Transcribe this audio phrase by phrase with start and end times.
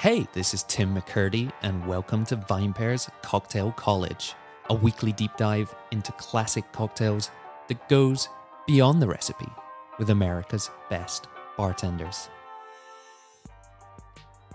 [0.00, 4.32] Hey, this is Tim McKirdy, and welcome to VinePair's Cocktail College,
[4.70, 7.30] a weekly deep dive into classic cocktails
[7.68, 8.26] that goes
[8.66, 9.50] beyond the recipe
[9.98, 11.26] with America's best
[11.58, 12.30] bartenders.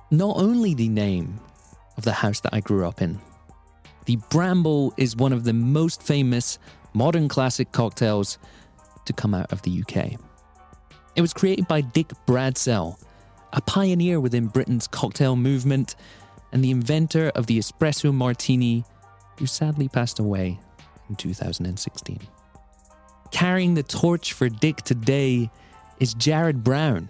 [0.09, 1.39] Not only the name
[1.95, 3.21] of the house that I grew up in,
[4.05, 6.57] the Bramble is one of the most famous
[6.93, 8.39] modern classic cocktails
[9.05, 10.19] to come out of the UK.
[11.15, 12.97] It was created by Dick Bradsell,
[13.55, 15.95] a pioneer within Britain's cocktail movement
[16.51, 18.83] and the inventor of the espresso martini,
[19.39, 20.59] who sadly passed away
[21.09, 22.19] in 2016.
[23.31, 25.49] Carrying the torch for Dick today
[25.99, 27.09] is Jared Brown,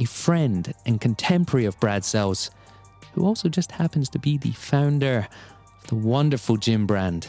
[0.00, 2.50] a friend and contemporary of Bradsell's,
[3.12, 5.26] who also just happens to be the founder
[5.82, 7.28] of the wonderful gin brand,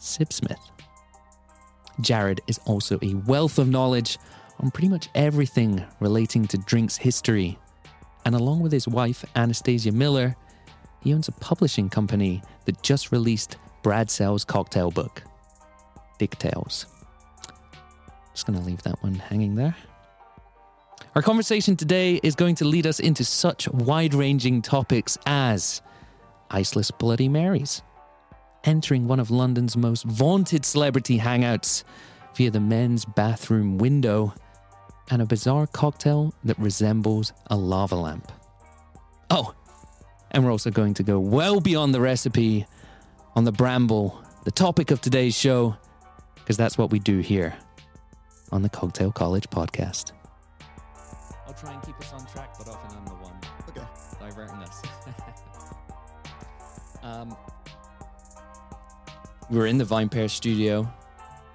[0.00, 0.58] Sipsmith.
[2.00, 4.18] Jared is also a wealth of knowledge
[4.58, 7.58] on pretty much everything relating to drinks history.
[8.24, 10.36] And along with his wife, Anistatia Miller,
[11.00, 15.24] he owns a publishing company that just released Bradsell's cocktail book,
[16.18, 16.86] Dick Tales.
[18.32, 19.76] Just going to leave that one hanging there.
[21.14, 25.82] Our conversation today is going to lead us into such wide ranging topics as
[26.50, 27.82] Iceless Bloody Marys,
[28.64, 31.84] entering one of London's most vaunted celebrity hangouts
[32.34, 34.32] via the men's bathroom window,
[35.12, 38.32] and a bizarre cocktail that resembles a lava lamp.
[39.28, 39.54] Oh,
[40.30, 42.66] and we're also going to go well beyond the recipe
[43.36, 45.76] on the bramble, the topic of today's show,
[46.36, 47.54] because that's what we do here
[48.52, 50.12] on the Cocktail College podcast.
[51.46, 53.34] I'll try and keep us on track, but often I'm the one
[53.68, 53.86] Okay.
[54.18, 54.82] diverting us.
[57.02, 57.36] um,
[59.50, 60.90] we're in the VinePair studio.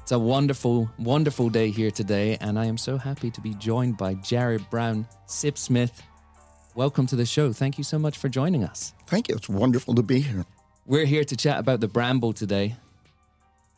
[0.08, 3.98] It's a wonderful, wonderful day here today, and I am so happy to be joined
[3.98, 6.02] by Jared Brown, Sipsmith.
[6.76, 7.52] Welcome to the show.
[7.52, 8.94] Thank you so much for joining us.
[9.08, 9.36] Thank you.
[9.36, 10.46] It's wonderful to be here.
[10.86, 12.78] We're here to chat about the Bramble today.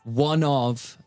[0.04, 0.98] One of,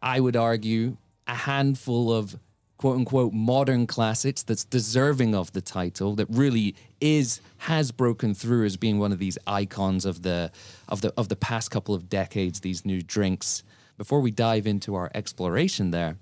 [0.00, 0.96] I would argue,
[1.26, 2.38] a handful of
[2.76, 8.64] quote unquote modern classics that's deserving of the title that really is has broken through
[8.64, 10.52] as being one of these icons of the
[10.88, 13.64] of the of the past couple of decades these new drinks
[13.98, 16.16] before we dive into our exploration there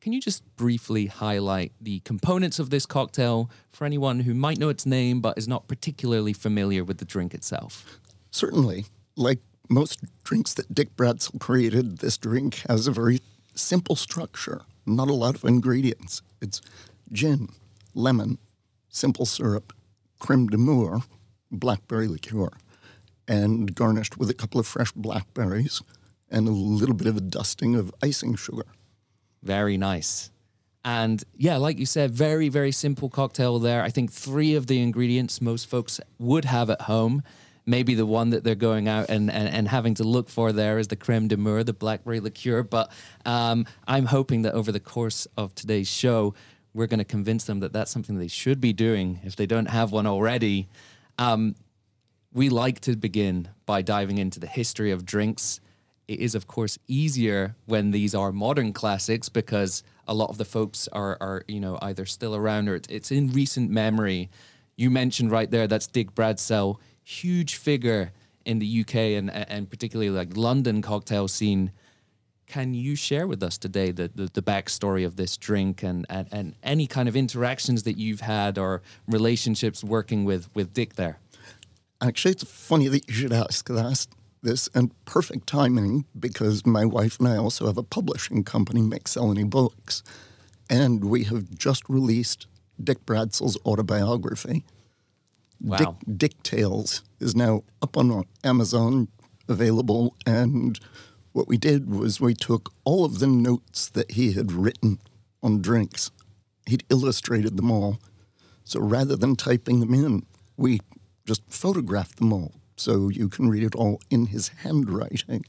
[0.00, 4.68] can you just briefly highlight the components of this cocktail for anyone who might know
[4.68, 8.00] its name but is not particularly familiar with the drink itself
[8.30, 8.86] Certainly,
[9.16, 13.20] like most drinks that Dick Bradsell created, this drink has a very
[13.54, 16.22] simple structure, not a lot of ingredients.
[16.40, 16.60] It's
[17.10, 17.48] gin,
[17.94, 18.38] lemon,
[18.88, 19.72] simple syrup,
[20.18, 21.02] creme de mure,
[21.50, 22.50] blackberry liqueur,
[23.26, 25.82] and garnished with a couple of fresh blackberries
[26.30, 28.64] and a little bit of a dusting of icing sugar.
[29.42, 30.30] Very nice.
[30.84, 33.82] And yeah, like you said, very, very simple cocktail there.
[33.82, 37.22] I think three of the ingredients most folks would have at home.
[37.66, 40.78] Maybe the one that they're going out and, and, and having to look for there
[40.78, 42.62] is the creme de mure, the blackberry liqueur.
[42.62, 42.90] But
[43.26, 46.34] um, I'm hoping that over the course of today's show,
[46.72, 49.68] we're going to convince them that that's something they should be doing if they don't
[49.68, 50.68] have one already.
[51.18, 51.54] Um,
[52.32, 55.60] we like to begin by diving into the history of drinks.
[56.08, 60.46] It is, of course, easier when these are modern classics because a lot of the
[60.46, 64.30] folks are, are you know, either still around or it's, it's in recent memory.
[64.74, 68.12] You mentioned right there that's Dick Bradsell, huge figure
[68.46, 71.70] in the UK and and particularly like London cocktail scene.
[72.46, 76.28] Can you share with us today the, the, the backstory of this drink and, and,
[76.32, 81.18] and any kind of interactions that you've had or relationships working with, with Dick there?
[82.00, 84.06] Actually, it's funny that you should ask that,
[84.42, 89.48] this, and perfect timing because my wife and I also have a publishing company, Mixellany
[89.48, 90.02] Books,
[90.70, 92.46] and we have just released
[92.82, 94.64] Dick Bradsell's autobiography.
[95.60, 95.76] Wow.
[95.76, 99.08] Dick, Dick Tales is now up on Amazon,
[99.48, 100.78] available, and
[101.32, 104.98] what we did was we took all of the notes that he had written
[105.42, 106.10] on drinks.
[106.66, 107.98] He'd illustrated them all.
[108.64, 110.26] So rather than typing them in,
[110.56, 110.80] we
[111.26, 115.44] just photographed them all so you can read it all in his handwriting.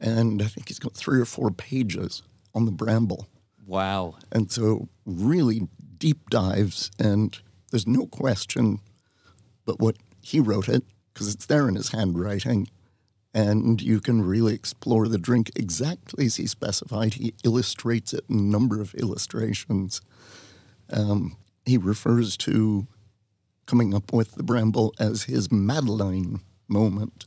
[0.00, 2.22] And I think he's got three or four pages
[2.54, 3.26] on the bramble.
[3.66, 4.16] Wow.
[4.30, 5.68] And so, really
[5.98, 7.36] deep dives, and
[7.70, 8.80] there's no question
[9.66, 12.68] but what he wrote it, because it's there in his handwriting.
[13.34, 17.14] And you can really explore the drink exactly as he specified.
[17.14, 20.00] He illustrates it in a number of illustrations.
[20.90, 21.36] Um,
[21.66, 22.86] he refers to
[23.66, 27.24] coming up with the bramble as his Madeleine moment,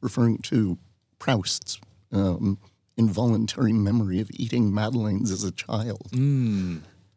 [0.00, 0.78] referring to
[1.18, 1.78] Proust's
[2.12, 2.58] um,
[2.96, 6.08] involuntary memory of eating Madeleines as a child.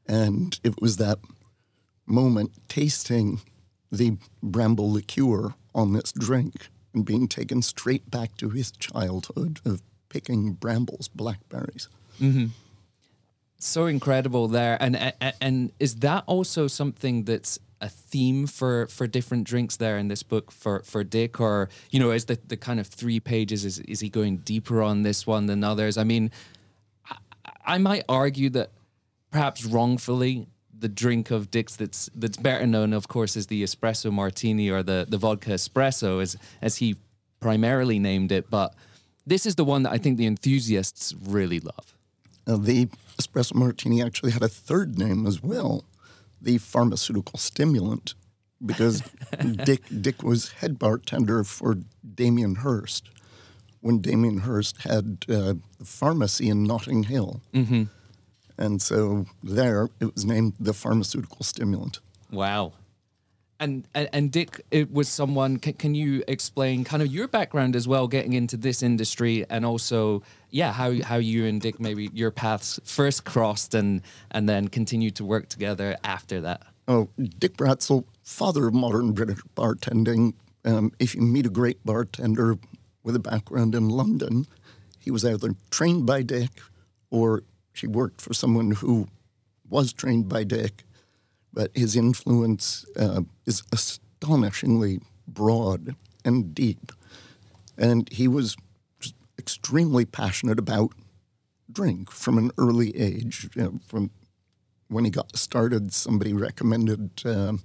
[0.07, 1.19] And it was that
[2.05, 3.41] moment tasting
[3.91, 9.81] the bramble liqueur on this drink and being taken straight back to his childhood of
[10.09, 11.87] picking brambles, blackberries.
[13.59, 19.07] so incredible there and and, and is that also something that's a theme for for
[19.07, 22.55] different drinks there in this book for for dick or you know is the the
[22.55, 26.03] kind of three pages is is he going deeper on this one than others i
[26.03, 26.31] mean
[27.09, 27.17] i,
[27.65, 28.69] I might argue that
[29.31, 30.47] perhaps wrongfully
[30.81, 34.83] the drink of Dick's that's that's better known, of course, is the espresso martini or
[34.83, 36.95] the the vodka espresso, as as he
[37.39, 38.49] primarily named it.
[38.49, 38.73] But
[39.25, 41.95] this is the one that I think the enthusiasts really love.
[42.47, 42.89] Uh, the
[43.19, 45.85] espresso martini actually had a third name as well,
[46.41, 48.15] the pharmaceutical stimulant,
[48.65, 49.03] because
[49.65, 51.77] Dick Dick was head bartender for
[52.15, 53.09] Damien Hirst
[53.81, 57.41] when Damien Hirst had uh, the pharmacy in Notting Hill.
[57.53, 57.83] Mm-hmm.
[58.57, 61.99] And so there it was named the pharmaceutical stimulant.
[62.31, 62.73] Wow.
[63.59, 65.57] And, and and Dick, it was someone.
[65.57, 69.65] Can, can you explain kind of your background as well, getting into this industry, and
[69.65, 74.67] also, yeah, how how you and Dick maybe your paths first crossed, and and then
[74.67, 76.61] continued to work together after that.
[76.87, 77.09] Oh,
[77.39, 80.33] Dick Bradsell, father of modern British bartending.
[80.65, 82.57] Um, if you meet a great bartender
[83.03, 84.45] with a background in London,
[84.99, 86.61] he was either trained by Dick
[87.09, 87.43] or
[87.73, 89.07] she worked for someone who
[89.69, 90.83] was trained by Dick.
[91.53, 96.91] But his influence uh, is astonishingly broad and deep.
[97.77, 98.55] And he was
[99.41, 100.93] extremely passionate about
[101.71, 103.49] drink from an early age.
[103.55, 104.11] You know, from
[104.87, 107.63] when he got started, somebody recommended um,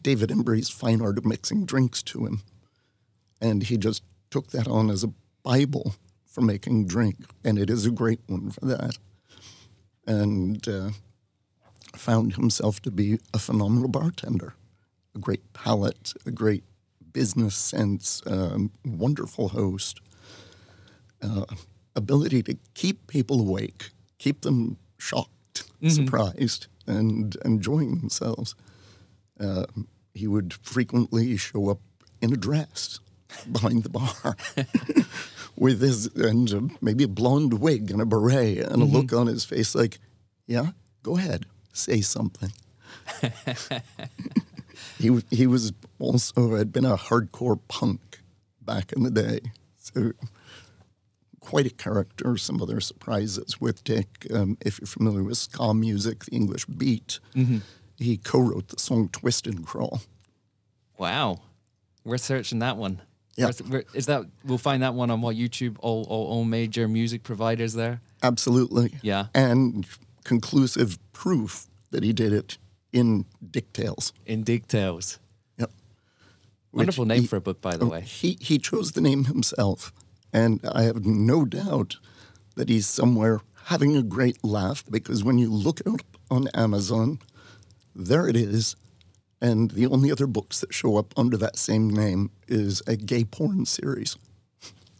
[0.00, 2.40] David Embury's Fine Art of Mixing Drinks to him.
[3.38, 5.12] And he just took that on as a
[5.42, 5.94] Bible
[6.24, 7.16] for making drink.
[7.44, 8.96] And it is a great one for that.
[10.06, 10.90] And uh,
[11.96, 14.54] found himself to be a phenomenal bartender,
[15.14, 16.64] a great palate, a great
[17.12, 20.00] business sense, um, wonderful host,
[21.22, 21.44] uh,
[21.94, 28.54] ability to keep people awake, keep them shocked, surprised, and enjoying themselves.
[29.38, 29.66] Uh,
[30.12, 31.80] he would frequently show up
[32.20, 33.00] in a dress
[33.50, 34.36] behind the bar
[35.56, 39.26] with his and uh, maybe a blonde wig and a beret and a look on
[39.26, 39.98] his face like,
[40.46, 42.52] "Yeah, go ahead, say something."
[44.98, 48.20] he he was also had been a hardcore punk
[48.60, 49.40] back in the day,
[49.76, 50.12] so
[51.40, 52.36] quite a character.
[52.36, 54.26] Some other surprises with Dick.
[54.32, 57.18] Um, if you're familiar with ska music, the English beat,
[57.98, 60.00] he co-wrote the song "Twist and Crawl."
[60.98, 61.38] Wow,
[62.04, 63.00] we're searching that one.
[63.36, 63.48] Yeah.
[63.94, 65.76] Is that we'll find that one on what YouTube?
[65.80, 68.00] All all, all major music providers there.
[68.22, 68.94] Absolutely.
[69.00, 69.26] Yeah.
[69.34, 69.86] And
[70.24, 72.58] conclusive proof that he did it
[72.92, 74.12] in Dick Tales.
[74.26, 75.18] In Dick Tales.
[75.58, 75.70] Yep.
[76.72, 78.02] Wonderful Which name he- for a book, by the way.
[78.02, 79.90] He he chose the name himself,
[80.32, 81.96] and I have no doubt
[82.56, 86.00] that he's somewhere having a great laugh because when you look it up
[86.30, 87.18] on Amazon,
[87.94, 88.76] there it is.
[89.40, 93.24] And the only other books that show up under that same name is a gay
[93.24, 94.16] porn series.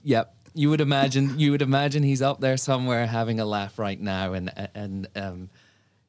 [0.03, 0.35] Yep.
[0.55, 4.33] You would imagine you would imagine he's up there somewhere having a laugh right now
[4.33, 5.49] and and um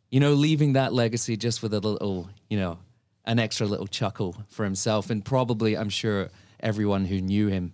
[0.09, 2.79] you know leaving that legacy just with a little, you know,
[3.25, 6.29] an extra little chuckle for himself and probably I'm sure
[6.59, 7.73] everyone who knew him.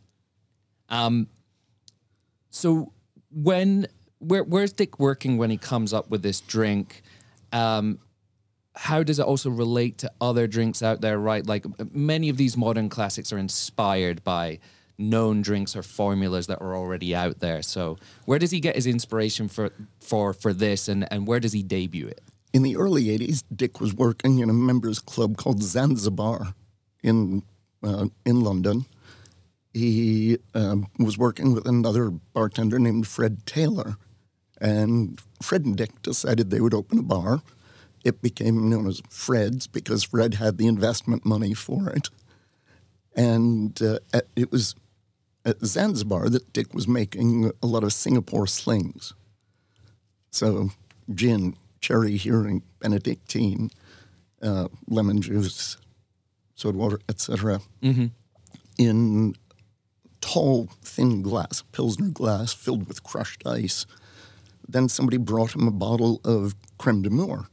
[0.90, 1.30] Um
[2.58, 2.92] so
[3.32, 3.88] when
[4.20, 7.04] where where's Dick working when he comes up with this drink?
[7.52, 8.00] Um
[8.76, 12.56] how does it also relate to other drinks out there right like many of these
[12.56, 14.60] modern classics are inspired by
[15.00, 18.86] known drinks or formulas that are already out there so where does he get his
[18.86, 22.22] inspiration for for for this and and where does he debut it
[22.54, 26.54] In the early 80s, Dick was working in a members club called Zanzibar
[27.04, 27.44] in,
[27.84, 28.86] uh, in London.
[29.78, 33.98] He um, was working with another bartender named Fred Taylor.
[34.60, 37.42] And Fred and Dick decided they would open a bar.
[38.04, 42.10] It became known as Fred's because Fred had the investment money for it.
[43.16, 44.00] And uh,
[44.36, 44.76] it was
[45.46, 49.14] at Zanzibar that Dick was making a lot of Singapore slings.
[50.32, 50.72] So
[51.14, 53.70] gin, cherry Heering, Benedictine,
[54.42, 55.78] uh, lemon juice,
[56.56, 57.62] soda water, etc.
[58.78, 59.36] In
[60.28, 63.86] tall, thin glass, Pilsner glass filled with crushed ice.
[64.68, 67.48] Then somebody brought him a bottle of creme de mure,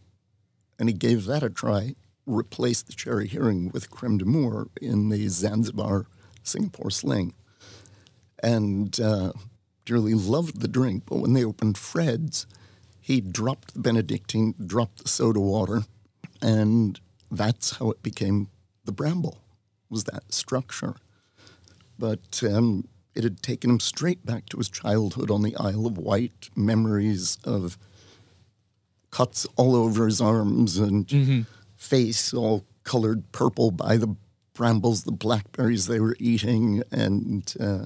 [0.77, 1.95] and he gave that a try.
[2.27, 6.07] Replaced the cherry Heering with creme de mure in the Zanzibar
[6.43, 7.35] Singapore sling
[8.43, 9.33] and uh,
[9.85, 11.05] dearly loved the drink.
[11.07, 12.45] But when they opened Fred's,
[13.01, 15.83] he dropped the Benedictine, dropped the soda water,
[16.43, 16.99] and
[17.31, 18.49] that's how it became
[18.85, 19.39] the bramble
[19.89, 20.97] was that structure.
[21.99, 25.97] But um, it had taken him straight back to his childhood on the Isle of
[25.99, 27.79] Wight, memories of
[29.11, 31.47] cuts all over his arms and
[31.77, 34.17] face all colored purple by the
[34.55, 36.83] brambles, the blackberries they were eating.
[36.91, 37.85] And uh,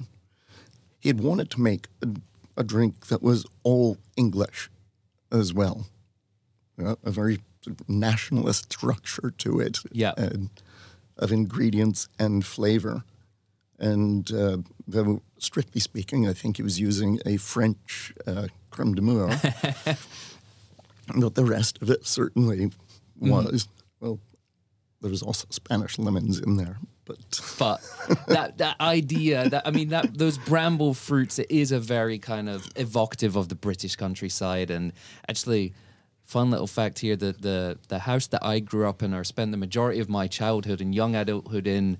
[0.99, 2.07] he had wanted to make a,
[2.57, 4.69] a drink that was all English
[5.31, 5.85] as well,
[6.83, 7.39] Uh, a very
[7.87, 10.13] nationalist structure to it Yeah.
[10.17, 10.49] and
[11.17, 13.03] of ingredients and flavor.
[13.79, 14.57] And uh,
[14.87, 19.29] though, strictly speaking, I think he was using a French uh, creme de mure.
[21.15, 22.71] but the rest of it certainly
[23.19, 23.67] was.
[23.99, 24.19] Well,
[25.01, 27.17] there was also Spanish lemons in there, but
[27.59, 27.81] but
[28.27, 32.49] that that idea that I mean that those bramble fruits it is a very kind
[32.49, 34.93] of evocative of the British countryside and
[35.27, 35.73] actually
[36.25, 39.51] fun little fact here that the the house that I grew up in or spent
[39.51, 41.97] the majority of my childhood and young adulthood in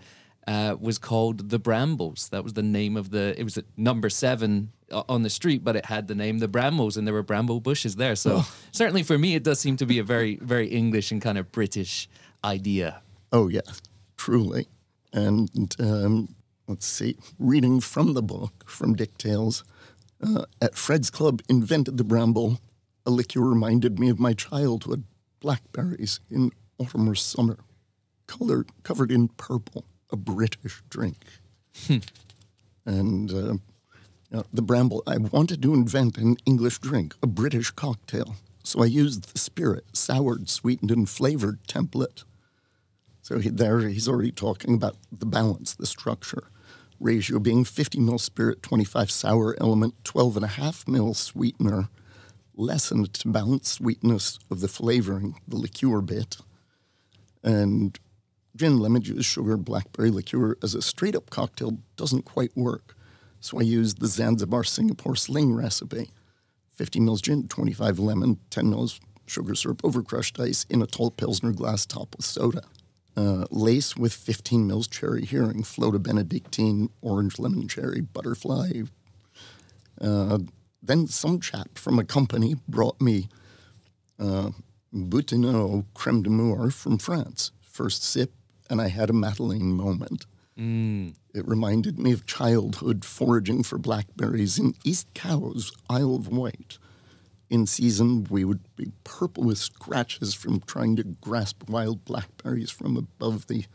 [0.47, 2.29] uh, was called the Brambles.
[2.29, 3.39] That was the name of the.
[3.39, 6.97] It was at number seven on the street, but it had the name the Brambles,
[6.97, 8.15] and there were bramble bushes there.
[8.15, 11.37] So certainly for me, it does seem to be a very very English and kind
[11.37, 12.09] of British
[12.43, 13.01] idea.
[13.31, 13.61] Oh, yeah,
[14.17, 14.67] truly.
[15.13, 16.35] And um,
[16.67, 19.63] let's see, reading from the book, from Dick Tales,
[20.23, 22.59] uh, at Fred's Club, invented the bramble.
[23.05, 25.03] A liqueur reminded me of my childhood,
[25.39, 27.57] blackberries in autumn or summer,
[28.27, 31.17] color covered in purple, a British drink.
[32.85, 33.57] and uh,
[34.31, 38.35] now, the bramble, I wanted to invent an English drink, a British cocktail.
[38.63, 42.23] So I used the spirit, soured, sweetened, and flavored template.
[43.21, 46.43] So he, there he's already talking about the balance, the structure.
[46.99, 51.89] Ratio being 50 mil spirit, 25 sour element, 12 and a half mil sweetener,
[52.55, 56.37] lessened to balance sweetness of the flavoring, the liqueur bit.
[57.41, 57.97] And
[58.59, 62.93] gin, lemon juice, sugar, blackberry liqueur as a straight up cocktail doesn't quite work.
[63.39, 66.11] So I used the Zanzibar Singapore sling recipe
[66.73, 71.09] 50 mils gin, 25 lemon, 10 mils sugar syrup over crushed ice in a tall
[71.09, 72.63] Pilsner glass top with soda.
[73.15, 78.81] Uh, lace with 15 mils cherry Heering, float a Benedictine, orange lemon cherry, butterfly.
[80.01, 80.39] Uh,
[80.83, 83.29] then some chap from a company brought me
[84.19, 84.51] uh,
[84.93, 87.51] Boutinot creme de moor from France.
[87.61, 88.33] First sip,
[88.69, 90.25] and I had a Madeleine moment.
[90.57, 91.15] Mm.
[91.33, 96.77] It reminded me of childhood foraging for blackberries in East Cowes, Isle of Wight.
[97.49, 102.95] In season, we would be purple with scratches from trying to grasp wild blackberries from
[102.95, 103.65] above the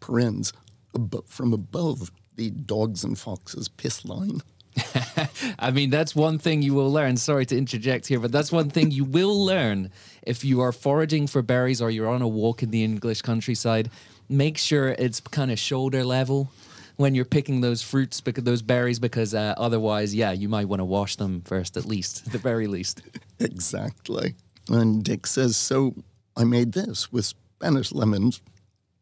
[0.00, 0.52] parens,
[0.94, 4.42] abo- from above the dogs and foxes piss line.
[5.58, 7.16] I mean, that's one thing you will learn.
[7.16, 9.90] Sorry to interject here, but that's one thing you will learn
[10.22, 13.90] if you are foraging for berries or you're on a walk in the English countryside.
[14.28, 16.50] Make sure it's kind of shoulder level
[16.96, 20.80] when you're picking those fruits, because those berries, because uh, otherwise, yeah, you might want
[20.80, 23.02] to wash them first, at least, at the very least.
[23.38, 24.34] Exactly.
[24.68, 25.94] And Dick says, So
[26.36, 28.42] I made this with Spanish lemons,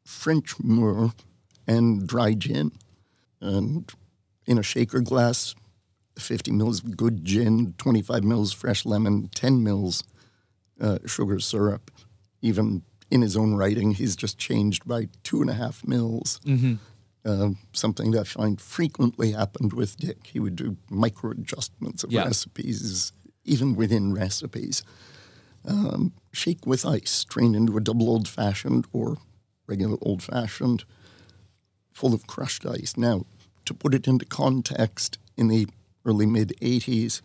[0.05, 1.11] French myrrh,
[1.67, 2.73] and dry gin.
[3.41, 3.91] And
[4.47, 5.55] in a shaker glass,
[6.19, 10.05] 50 mils of good gin, 25 mils fresh lemon, 10 mils
[10.81, 11.91] uh, sugar syrup.
[12.43, 16.41] Even in his own writing, he's just changed by two and a half mils.
[17.25, 20.29] Uh, something that I find frequently happened with Dick.
[20.33, 22.25] He would do micro adjustments of Yeah.
[22.25, 23.13] recipes,
[23.45, 24.83] even within recipes.
[25.65, 29.17] Um, shake with ice, strain into a double old fashioned or
[29.67, 30.85] regular old fashioned,
[31.93, 32.97] full of crushed ice.
[32.97, 33.27] Now,
[33.65, 35.67] to put it into context, in the
[36.05, 37.21] early mid 80s,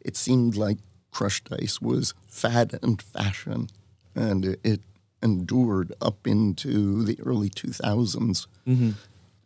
[0.00, 0.78] it seemed like
[1.12, 3.68] crushed ice was fad and fashion,
[4.16, 4.80] and it, it
[5.22, 8.46] endured up into the early 2000s.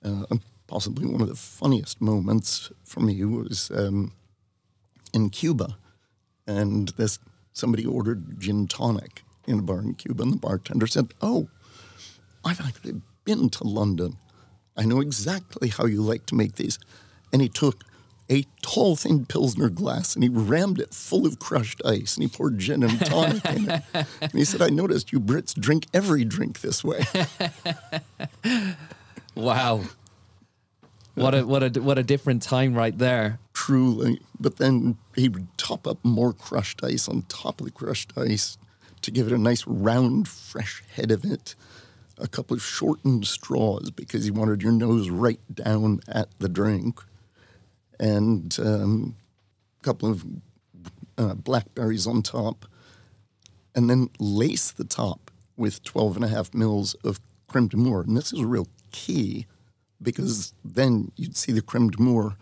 [0.03, 0.25] Uh,
[0.67, 4.13] possibly one of the funniest moments for me was um,
[5.13, 5.77] in Cuba,
[6.47, 7.19] and this
[7.53, 11.49] somebody ordered gin tonic in a bar in Cuba, and the bartender said, "Oh,
[12.45, 14.17] I've actually been to London.
[14.77, 16.79] I know exactly how you like to make these."
[17.33, 17.85] And he took
[18.31, 22.29] a tall, thin Pilsner glass and he rammed it full of crushed ice and he
[22.29, 23.83] poured gin and tonic in it.
[24.21, 27.05] And he said, I noticed you Brits drink every drink this way.
[29.35, 29.83] Wow.
[31.15, 33.39] What a what a what a different time right there.
[33.53, 34.21] Truly.
[34.39, 38.59] But then he would top up more crushed ice on top of the crushed ice
[39.03, 41.55] to give it a nice round, fresh head of it.
[42.19, 47.01] A couple of shortened straws because he wanted your nose right down at the drink.
[48.01, 49.15] And um,
[49.81, 50.25] a couple of
[51.19, 52.65] uh, blackberries on top.
[53.75, 58.01] And then lace the top with 12 and a half mils of creme de mure.
[58.01, 59.47] And this is a real key
[60.03, 62.37] because then you'd see the creme de mure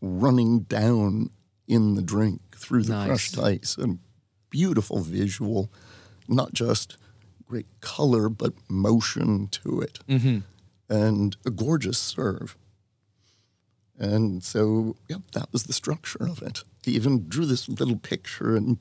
[0.00, 1.30] running down
[1.66, 3.06] in the drink through the Nice.
[3.08, 3.76] crushed ice.
[3.76, 3.98] And
[4.48, 5.70] beautiful visual,
[6.28, 6.96] not just
[7.46, 9.98] great color, but motion to it.
[10.88, 12.56] And a gorgeous serve.
[14.00, 16.64] And so, yeah, that was the structure of it.
[16.82, 18.78] He even drew this little picture and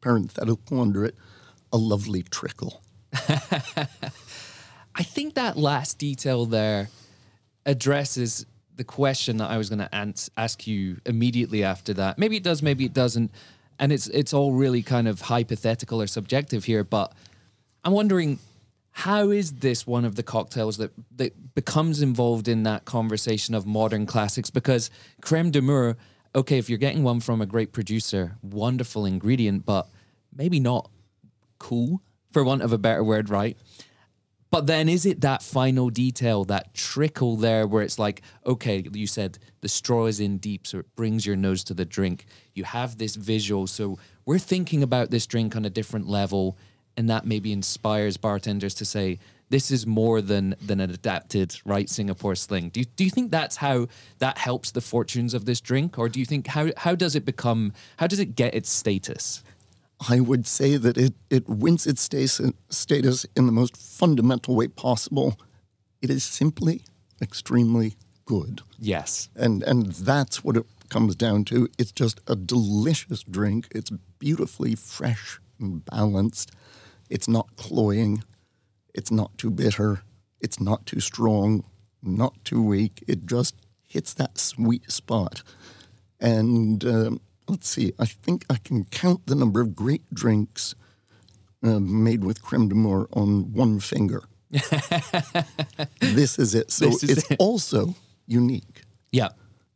[0.00, 1.14] parenthetical under it,
[1.70, 2.82] a lovely trickle.
[3.12, 6.88] I think that last detail there
[7.66, 12.18] addresses the question that I was going to ask you immediately after that.
[12.18, 13.30] Maybe it does, maybe it doesn't,
[13.78, 16.82] and it's it's all really kind of hypothetical or subjective here.
[16.82, 17.12] But
[17.84, 18.38] I'm wondering,
[18.92, 23.66] how is this one of the cocktails that that becomes involved in that conversation of
[23.66, 24.50] modern classics?
[24.50, 25.96] Because creme de mure,
[26.34, 29.88] okay, if you're getting one from a great producer, wonderful ingredient, but
[30.34, 30.90] maybe not
[31.58, 33.56] cool, for want of a better word, right?
[34.50, 39.06] But then is it that final detail, that trickle there where it's like, okay, you
[39.06, 42.26] said the straw is in deep, so it brings your nose to the drink.
[42.52, 43.66] You have this visual.
[43.66, 46.58] So we're thinking about this drink on a different level,
[46.96, 49.18] and that maybe inspires bartenders to say,
[49.48, 52.70] this is more than than an adapted right Singapore sling.
[52.70, 53.86] Do you, do you think that's how
[54.18, 55.98] that helps the fortunes of this drink?
[55.98, 59.42] Or do you think how how does it become how does it get its status?
[60.08, 64.68] I would say that it, it wins its status, status in the most fundamental way
[64.68, 65.38] possible.
[66.00, 66.82] It is simply
[67.20, 67.94] extremely
[68.24, 68.62] good.
[68.78, 69.28] Yes.
[69.36, 71.68] And, and that's what it comes down to.
[71.78, 73.68] It's just a delicious drink.
[73.70, 76.50] It's beautifully fresh and balanced.
[77.12, 78.24] It's not cloying.
[78.94, 80.00] It's not too bitter.
[80.40, 81.62] It's not too strong,
[82.02, 83.04] not too weak.
[83.06, 83.54] It just
[83.86, 85.42] hits that sweet spot.
[86.18, 90.74] And um, let's see, I think I can count the number of great drinks
[91.62, 94.22] uh, made with creme de mure on one finger.
[96.00, 96.70] this is it.
[96.70, 97.36] So is it's it.
[97.38, 97.94] also
[98.26, 98.82] unique.
[99.10, 99.28] Yeah,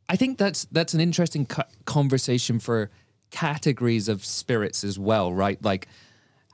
[0.08, 2.90] I think that's that's an interesting co- conversation for
[3.30, 5.62] categories of spirits as well, right?
[5.62, 5.88] Like,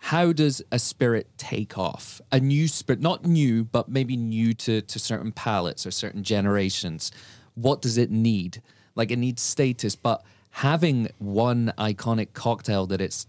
[0.06, 2.20] how does a spirit take off?
[2.32, 7.12] A new spirit, not new, but maybe new to to certain palates or certain generations.
[7.54, 8.62] What does it need?
[8.96, 13.28] Like, it needs status, but having one iconic cocktail that it's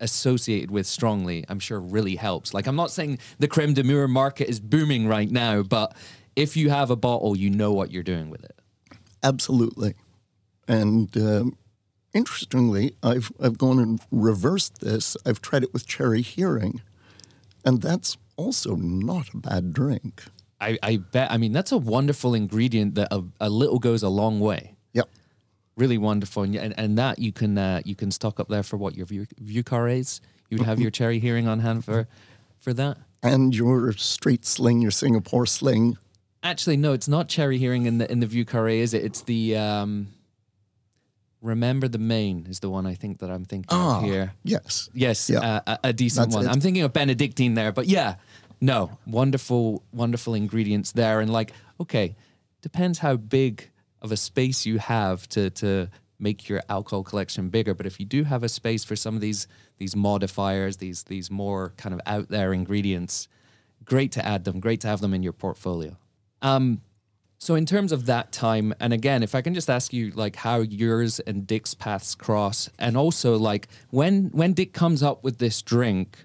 [0.00, 2.54] associated with strongly, I'm sure really helps.
[2.54, 5.94] Like, I'm not saying the creme de mure market is booming right now, but
[6.34, 8.58] if you have a bottle, you know what you're doing with it.
[9.22, 9.94] Absolutely.
[10.66, 11.58] And um,
[12.16, 15.16] interestingly, I've, I've gone and reversed this.
[15.26, 16.80] I've tried it with cherry Heering,
[17.64, 20.24] and that's also not a bad drink.
[20.60, 21.30] I, I bet.
[21.30, 24.76] I mean, that's a wonderful ingredient that a, a little goes a long way.
[24.94, 25.08] Yep.
[25.76, 28.78] Really wonderful, and and, and that you can uh, you can stock up there for
[28.78, 30.20] what your view, Vieux Carrés.
[30.48, 32.08] You would have your cherry Heering on hand for
[32.58, 32.96] for that.
[33.22, 35.98] And your straight sling, your Singapore sling.
[36.42, 39.04] Actually, no, it's not cherry Heering in the in the Vieux Carré, is it?
[39.04, 40.08] It's the um,
[41.42, 44.32] Remember the Maine is the one I think that I'm thinking Ah, of here.
[44.42, 44.88] yes.
[44.94, 45.40] Yes, Yeah.
[45.40, 46.46] uh, a, a decent That's one.
[46.46, 46.50] it.
[46.50, 48.16] I'm thinking of Benedictine there, but yeah,
[48.60, 52.16] no, wonderful, wonderful ingredients there, and like, okay,
[52.62, 53.70] depends how big
[54.02, 57.74] of a space you have to to make your alcohol collection bigger.
[57.74, 59.46] But if you do have a space for some of these
[59.78, 63.28] these modifiers, these these more kind of out there ingredients,
[63.84, 64.58] great to add them.
[64.58, 65.96] Great to have them in your portfolio.
[66.40, 66.80] Um,
[67.38, 70.36] so in terms of that time, and again, if I can just ask you like
[70.36, 75.38] how yours and Dick's paths cross, and also like when when Dick comes up with
[75.38, 76.24] this drink,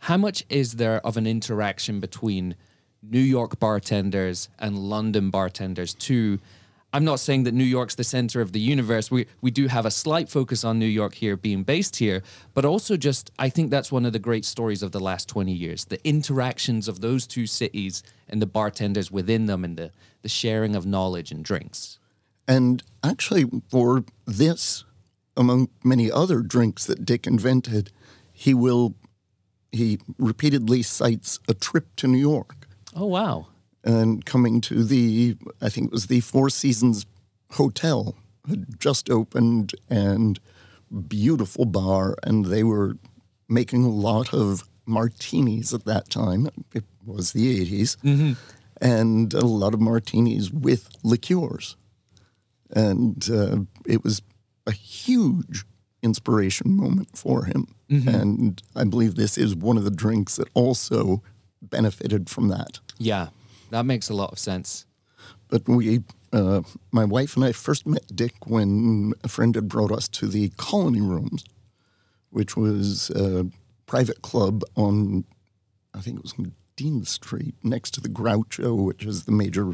[0.00, 2.56] how much is there of an interaction between
[3.02, 6.40] New York bartenders and London bartenders too?
[6.92, 9.10] I'm not saying that New York's the center of the universe.
[9.10, 12.22] We we do have a slight focus on New York here being based here,
[12.54, 15.52] but also just I think that's one of the great stories of the last 20
[15.52, 15.84] years.
[15.84, 19.90] The interactions of those two cities and the bartenders within them and the
[20.22, 21.98] the sharing of knowledge and drinks.
[22.46, 24.84] And actually, for this,
[25.36, 27.92] among many other drinks that Dick invented,
[28.32, 28.94] he will,
[29.70, 32.66] he repeatedly cites a trip to New York.
[32.96, 33.48] Oh wow.
[33.88, 37.06] And coming to the I think it was the Four Seasons
[37.52, 38.14] Hotel
[38.48, 40.38] had just opened and
[41.08, 42.96] beautiful bar and they were
[43.48, 46.48] making a lot of martinis at that time.
[46.74, 47.96] It was the 80s.
[48.80, 51.76] And a lot of martinis with liqueurs.
[52.70, 54.22] And uh, it was
[54.66, 55.64] a huge
[56.02, 57.74] inspiration moment for him.
[58.08, 61.22] And I believe this is one of the drinks that also
[61.62, 62.78] benefited from that.
[62.98, 63.28] Yeah.
[63.70, 64.86] That makes a lot of sense.
[65.48, 66.02] But we,
[66.32, 70.26] uh, my wife and I first met Dick when a friend had brought us to
[70.26, 71.44] the Colony Rooms,
[72.30, 73.46] which was a
[73.86, 75.24] private club on,
[75.94, 79.72] I think it was 15th Street next to the Groucho, which is the major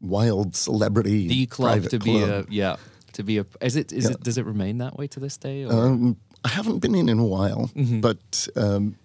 [0.00, 2.46] wild celebrity the club to be club.
[2.48, 2.76] a yeah
[3.12, 4.12] to be a is it is Yeah.
[4.12, 5.72] it does it remain that way to this day or?
[5.72, 8.00] Um, I haven't been in in a while, Mm-hmm.
[8.00, 8.96] but um,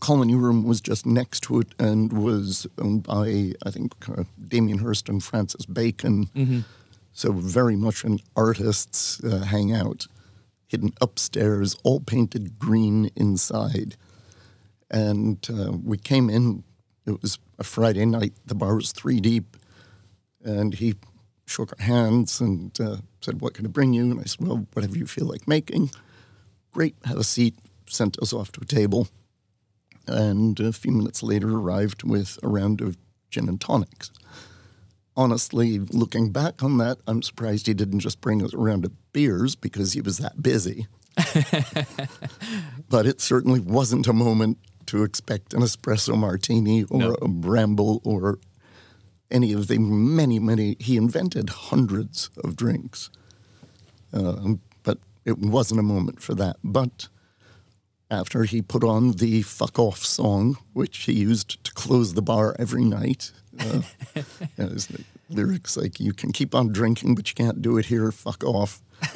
[0.00, 4.78] Colony Room was just next to it and was owned by, I think, uh, Damien
[4.78, 6.26] Hirst and Francis Bacon.
[6.26, 6.60] Mm-hmm.
[7.12, 10.06] So very much an artist's uh, hangout,
[10.68, 13.96] hidden upstairs, all painted green inside.
[14.90, 16.64] And uh, we came in,
[17.06, 19.56] it was a Friday night, the bar was three deep,
[20.44, 20.94] and he
[21.46, 24.10] shook our hands and uh, said, What can I bring you?
[24.10, 25.90] And I said, Well, whatever you feel like making.
[26.72, 29.08] Great, have a seat, sent us off to a table,
[30.08, 32.96] and a few minutes later arrived with a round of
[33.30, 34.10] gin and tonics.
[35.16, 38.92] Honestly, looking back on that, I'm surprised he didn't just bring us a round of
[39.12, 40.86] beers because he was that busy.
[42.88, 47.16] but it certainly wasn't a moment to expect an espresso martini or No.
[47.20, 48.38] a bramble or
[49.30, 50.76] any of the many, many.
[50.78, 53.10] He invented hundreds of drinks,
[54.12, 56.56] um, but it wasn't a moment for that.
[56.64, 57.08] But
[58.10, 62.56] after he put on the fuck off song, which he used to close the bar
[62.58, 63.82] every night, uh,
[64.56, 64.88] and his
[65.28, 68.80] lyrics like, You can keep on drinking, but you can't do it here, fuck off.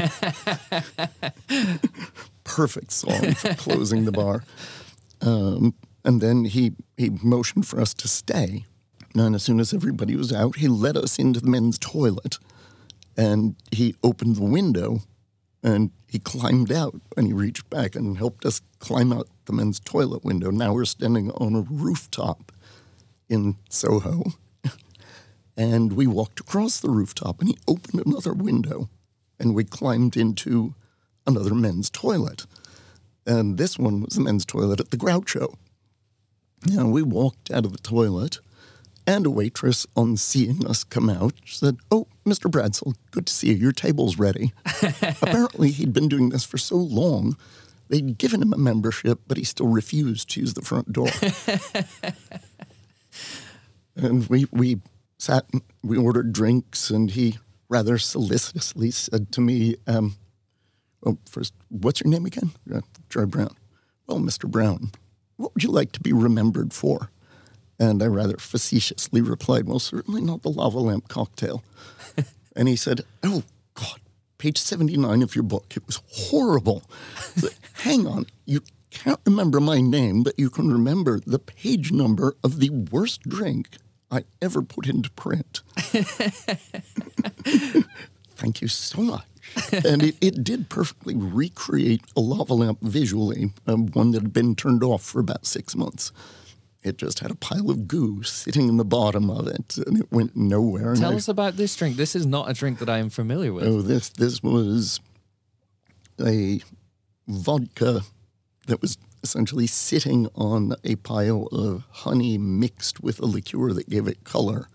[2.45, 4.45] Perfect song for closing the bar.
[5.21, 5.75] Um,
[6.05, 8.67] and then he, he motioned for us to stay.
[9.15, 12.39] And as soon as everybody was out, he led us into the men's toilet
[13.17, 15.01] and he opened the window
[15.63, 19.81] and he climbed out and he reached back and helped us climb out the men's
[19.81, 20.51] toilet window.
[20.51, 22.53] Now we're standing on a rooftop
[23.29, 24.25] in Soho.
[25.55, 28.89] And we walked across the rooftop and he opened another window
[29.39, 30.75] and we climbed into
[31.27, 32.47] another men's toilet.
[33.27, 35.55] And this one was the men's toilet at the Groucho.
[36.67, 38.39] Now we walked out of the toilet,
[39.07, 42.51] and a waitress, on seeing us come out, said, Oh, Mr.
[42.51, 43.55] Bradsell, good to see you.
[43.55, 44.53] Your table's ready.
[45.03, 47.37] Apparently, he'd been doing this for so long,
[47.89, 51.09] they'd given him a membership, but he still refused to use the front door.
[53.97, 54.81] and we, we
[55.19, 57.39] sat, and we ordered drinks, and he
[57.69, 60.17] rather solicitously said to me, um,
[61.05, 62.53] Oh, first, what's your name again?
[62.73, 63.57] Uh, Jerry Brown.
[64.07, 64.49] Well, Mr.
[64.49, 64.93] Brown,
[65.37, 67.11] what would you like to be remembered for?
[67.79, 71.63] And I rather facetiously replied, Well, certainly not the lava lamp cocktail.
[72.57, 73.43] and he said, Oh,
[73.75, 74.01] God,
[74.39, 75.73] page 79 of your book.
[75.77, 76.83] It was horrible.
[77.37, 82.37] Said, Hang on, you can't remember my name, but you can remember the page number
[82.45, 83.79] of the worst drink
[84.11, 85.63] I ever put into print.
[88.37, 89.25] Thank you so much.
[89.73, 94.55] and it, it did perfectly recreate a lava lamp visually, um, one that had been
[94.55, 96.13] turned off for about six months.
[96.83, 100.11] It just had a pile of goo sitting in the bottom of it, and it
[100.11, 100.95] went nowhere.
[100.97, 101.97] Tell I- us about this drink.
[101.97, 103.65] This is not a drink that I am familiar with.
[103.65, 104.99] Oh, this this was
[106.21, 106.61] a
[107.29, 108.03] vodka
[108.67, 114.09] that was essentially sitting on a pile of honey mixed with a liqueur that gave
[114.09, 114.67] it color.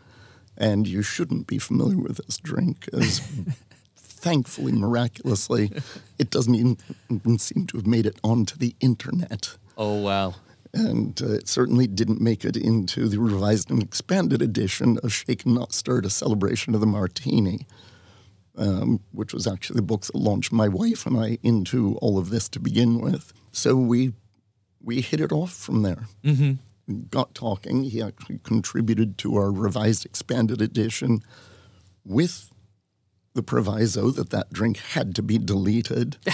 [0.58, 3.20] And you shouldn't be familiar with this drink, as
[3.96, 5.72] thankfully, miraculously,
[6.18, 10.34] it doesn't even seem to have made it onto the internet Oh wow.
[10.74, 15.54] And uh, it certainly didn't make it into the revised and expanded edition of Shaken
[15.54, 17.68] Not Stirred, a celebration of the martini,
[18.58, 22.30] um, which was actually the book that launched my wife and I into all of
[22.30, 23.34] this to begin with.
[23.52, 24.14] So we
[24.82, 26.08] we hit it off from there.
[26.24, 27.02] Mm-hmm.
[27.10, 27.84] Got talking.
[27.84, 31.22] He actually contributed to our revised, expanded edition
[32.06, 32.50] with
[33.34, 36.18] the proviso that that drink had to be deleted.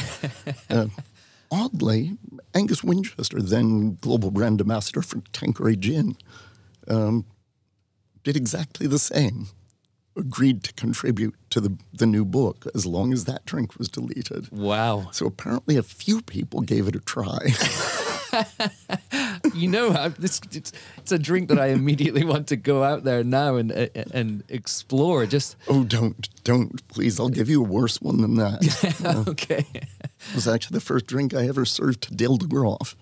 [0.69, 0.87] Uh,
[1.53, 2.17] oddly,
[2.55, 6.17] Angus Winchester, then global brand ambassador for Tanqueray Gin,
[6.87, 7.25] um,
[8.23, 9.47] did exactly the same.
[10.17, 14.51] Agreed to contribute to the, the new book as long as that drink was deleted.
[14.51, 15.09] Wow.
[15.11, 17.39] So apparently, a few people gave it a try.
[19.53, 23.23] You know, this it's, it's a drink that I immediately want to go out there
[23.23, 25.25] now and uh, and explore.
[25.25, 27.19] Just oh, don't, don't, please.
[27.19, 29.25] I'll give you a worse one than that.
[29.27, 29.65] okay.
[30.29, 32.95] It was actually the first drink I ever served to Dale DeGroff.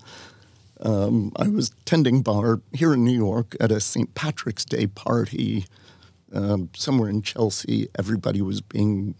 [0.81, 4.13] Um, I was tending bar here in New York at a St.
[4.15, 5.65] Patrick's Day party
[6.33, 7.87] um, somewhere in Chelsea.
[7.97, 9.15] Everybody was being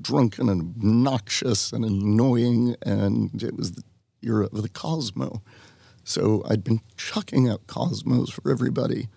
[0.00, 3.82] drunken and obnoxious and annoying, and it was the
[4.22, 5.42] era of the Cosmo.
[6.04, 9.08] So I'd been chucking out Cosmos for everybody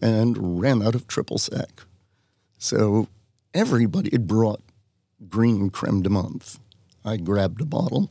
[0.00, 1.82] and ran out of triple sec.
[2.58, 3.08] So
[3.54, 4.62] everybody had brought
[5.28, 6.58] green creme de menthe.
[7.04, 8.10] I grabbed a bottle.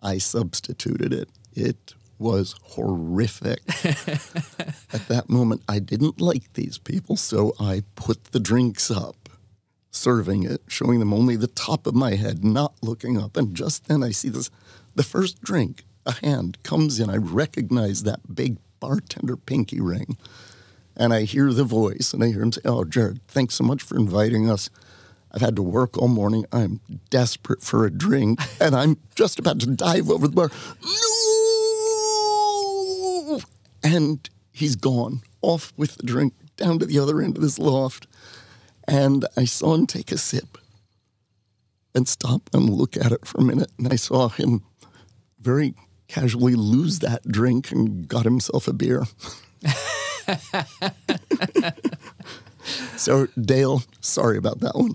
[0.00, 1.28] I substituted it.
[1.54, 3.60] It was horrific.
[4.92, 9.28] At that moment, I didn't like these people, so I put the drinks up,
[9.90, 13.36] serving it, showing them only the top of my head, not looking up.
[13.36, 14.50] And just then I see this
[14.94, 17.08] the first drink, a hand comes in.
[17.08, 20.16] I recognize that big bartender pinky ring.
[20.96, 23.82] And I hear the voice and I hear him say, Oh, Jared, thanks so much
[23.82, 24.68] for inviting us.
[25.32, 26.44] I've had to work all morning.
[26.52, 28.40] I'm desperate for a drink.
[28.60, 30.50] And I'm just about to dive over the bar.
[30.82, 30.90] No!
[33.84, 38.08] And he's gone, off with the drink, down to the other end of this loft.
[38.88, 40.58] And I saw him take a sip
[41.94, 43.70] and stop and look at it for a minute.
[43.78, 44.64] And I saw him
[45.40, 45.74] very
[46.08, 49.04] casually lose that drink and got himself a beer.
[52.96, 54.94] so Dale, sorry about that one.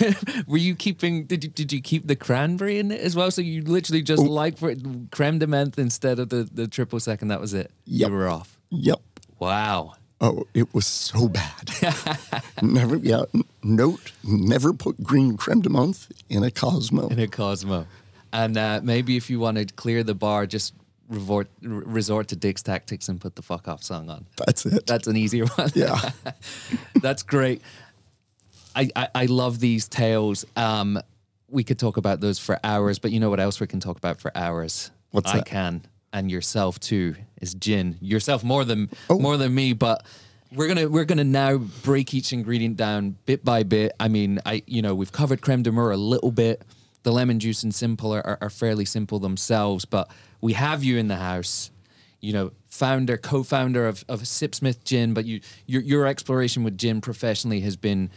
[0.46, 1.24] Were you keeping?
[1.24, 3.30] Did you did you keep the cranberry in it as well?
[3.30, 4.26] So you literally just Oh.
[4.26, 4.74] like for
[5.10, 7.28] creme de menthe instead of the the triple second.
[7.28, 7.70] That was it.
[7.86, 8.08] Yep.
[8.10, 8.58] You were off.
[8.70, 9.00] Yep.
[9.38, 9.94] Wow.
[10.20, 11.70] Oh, it was so bad.
[12.62, 13.24] never, yeah.
[13.62, 17.08] Note: never put green creme de menthe in a Cosmo.
[17.08, 17.86] in a Cosmo.
[18.32, 20.72] And uh, maybe if you want to clear the bar, just
[21.08, 24.26] resort, resort to Dick's Tactics and put the fuck off song on.
[24.46, 24.86] That's it.
[24.86, 25.70] That's an easier one.
[25.74, 26.10] yeah.
[27.00, 27.62] That's great.
[28.76, 30.44] I, I, I love these tales.
[30.56, 30.98] Um,
[31.48, 33.96] we could talk about those for hours, but you know what else we can talk
[33.96, 34.90] about for hours?
[35.10, 35.46] What's I that?
[35.46, 37.96] can, and yourself too, is gin.
[38.00, 39.18] Yourself more than Oh.
[39.20, 40.04] more than me, but
[40.52, 43.92] we're gonna we're gonna now break each ingredient down bit by bit.
[44.00, 46.62] I mean, I you know we've covered creme de mure a little bit.
[47.04, 50.10] The lemon juice and simple are, are fairly simple themselves, but
[50.44, 51.70] we have you in the house
[52.24, 57.02] you know, founder, co-founder of, of Sipsmith Gin, but you your your exploration with gin
[57.02, 58.10] professionally has been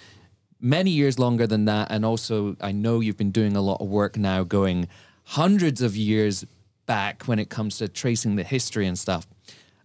[0.61, 1.91] many years longer than that.
[1.91, 4.87] And also I know you've been doing a lot of work now going
[5.25, 6.45] hundreds of years
[6.85, 9.27] back when it comes to tracing the history and stuff.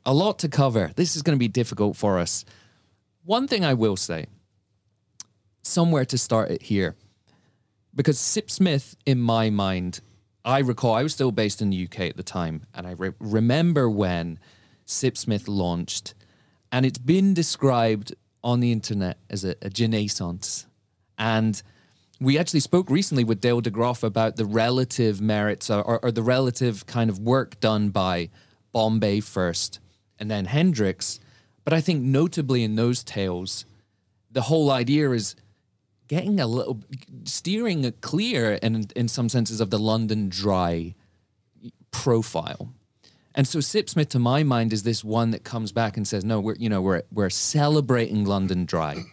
[0.06, 0.92] A lot to cover.
[0.94, 2.44] This is going to be difficult for us.
[3.24, 4.26] One thing I will say,
[5.62, 6.94] somewhere to start it here,
[7.92, 10.00] because Sipsmith, in my mind,
[10.44, 13.12] I recall I was still based in the UK at the time, and I re-
[13.18, 14.38] remember when
[14.86, 16.14] Sipsmith launched,
[16.70, 20.66] and it's been described on the internet as a, a ginaissance.
[21.16, 21.62] And
[22.20, 26.22] we actually spoke recently with Dale DeGroff about the relative merits or, or, or the
[26.22, 28.30] relative kind of work done by
[28.72, 29.78] Bombay first
[30.22, 31.18] and then Hendrick's.
[31.64, 33.64] But I think notably in those tales,
[34.30, 35.34] the whole idea is
[36.08, 36.80] getting a little
[37.24, 40.94] steering clear in in some senses of the London dry
[41.90, 42.74] profile.
[43.34, 46.40] And so Sipsmith, to my mind, is this one that comes back and says, "No,
[46.40, 49.04] we're you know we're we're celebrating London Dry,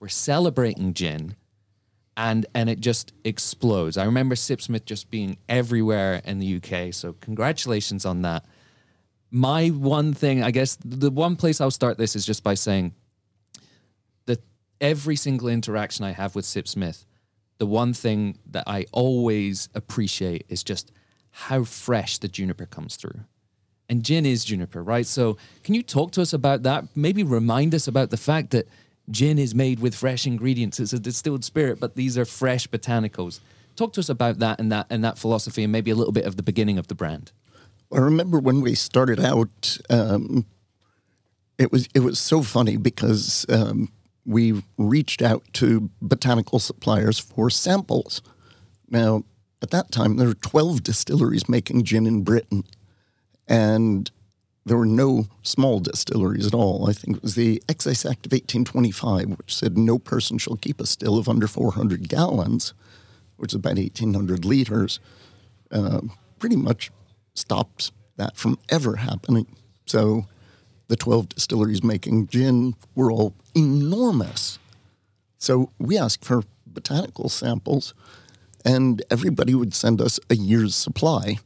[0.00, 1.36] we're celebrating gin,
[2.16, 6.92] and and it just explodes." I remember Sipsmith just being everywhere in the UK.
[6.92, 8.44] So congratulations on that.
[9.30, 12.94] My one thing, I guess, the one place I'll start this is just by saying
[14.84, 17.06] every single interaction I have with Sipsmith,
[17.56, 20.92] the one thing that I always appreciate is just
[21.30, 23.20] how fresh the juniper comes through.
[23.88, 25.06] And gin is juniper, right?
[25.06, 26.84] So, can you talk to us about that?
[26.94, 28.68] Maybe remind us about the fact that
[29.10, 30.78] gin is made with fresh ingredients.
[30.78, 33.40] It's a distilled spirit, but these are fresh botanicals.
[33.76, 36.24] Talk to us about that and that and that philosophy, and maybe a little bit
[36.24, 37.32] of the beginning of the brand.
[37.92, 40.46] I remember when we started out, um,
[41.58, 43.88] it was it was so funny because um,
[44.26, 48.22] we reached out to botanical suppliers for samples.
[48.88, 49.24] Now,
[49.62, 52.64] at that time, there were twelve distilleries making gin in Britain,
[53.46, 54.10] and
[54.66, 56.88] there were no small distilleries at all.
[56.88, 60.80] I think it was the Excise Act of 1825, which said no person shall keep
[60.80, 62.72] a still of under 400 gallons,
[63.36, 65.00] which is about 1,800 liters
[65.70, 66.00] uh,
[66.38, 66.90] pretty much
[67.34, 69.46] stops that from ever happening.
[69.86, 70.26] So
[70.94, 74.60] the 12 distilleries making gin were all enormous.
[75.38, 77.94] So we asked for botanical samples,
[78.64, 81.38] and everybody would send us a year's supply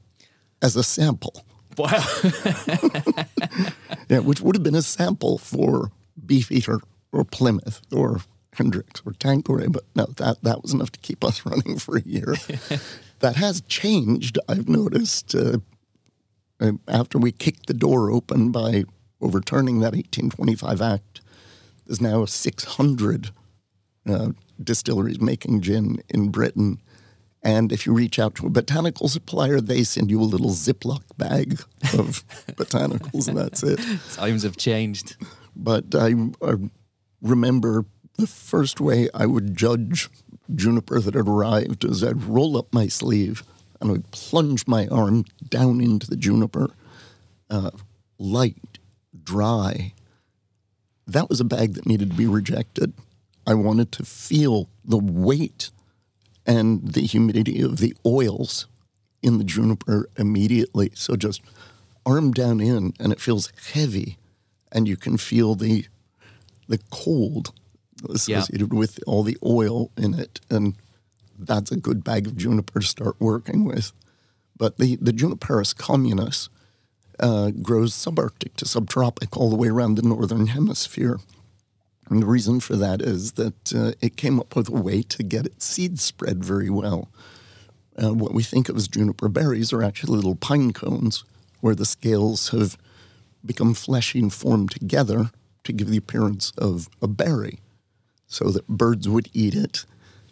[0.60, 1.44] as a sample.
[1.78, 2.04] Wow.
[4.10, 5.92] Yeah, which would have been a sample for
[6.24, 6.80] Beefeater
[7.12, 8.22] or Plymouth or
[8.54, 12.02] Hendrick's or Tanqueray, but no, that, that was enough to keep us running for a
[12.02, 12.34] year.
[13.20, 15.58] that has changed, I've noticed, uh,
[16.58, 18.84] uh, after we kicked the door open by
[19.20, 21.20] overturning that 1825 Act.
[21.86, 23.30] There's now 600
[24.08, 24.28] uh,
[24.62, 26.80] distilleries making gin in Britain.
[27.42, 31.02] And if you reach out to a botanical supplier, they send you a little Ziploc
[31.16, 31.60] bag
[31.94, 32.26] of
[32.56, 33.80] botanicals, and that's it.
[34.12, 35.16] Times have changed.
[35.54, 36.54] But I, I
[37.22, 37.84] remember
[38.16, 40.10] the first way I would judge
[40.54, 43.44] juniper that had arrived is I'd roll up my sleeve
[43.80, 46.70] and I'd plunge my arm down into the juniper
[47.48, 47.70] uh,
[48.18, 48.56] light,
[49.24, 49.94] dry.
[51.06, 52.92] That was a bag that needed to be rejected.
[53.46, 55.70] I wanted to feel the weight
[56.46, 58.66] and the humidity of the oils
[59.22, 60.90] in the juniper immediately.
[60.94, 61.42] So just
[62.04, 64.18] arm down in, and it feels heavy,
[64.72, 65.86] and you can feel the
[66.68, 67.52] the cold
[68.08, 68.78] associated yeah.
[68.78, 70.74] with all the oil in it, and
[71.38, 73.92] that's a good bag of juniper to start working with.
[74.56, 76.48] But the the Juniperus communis
[77.20, 81.18] uh, grows subarctic to subtropic all the way around the northern hemisphere.
[82.10, 85.22] And the reason for that is that uh, it came up with a way to
[85.22, 87.08] get its seed spread very well.
[88.00, 91.24] Uh, what we think of as juniper berries are actually little pine cones
[91.60, 92.78] where the scales have
[93.44, 95.30] become fleshy and formed together
[95.64, 97.58] to give the appearance of a berry
[98.26, 99.84] so that birds would eat it,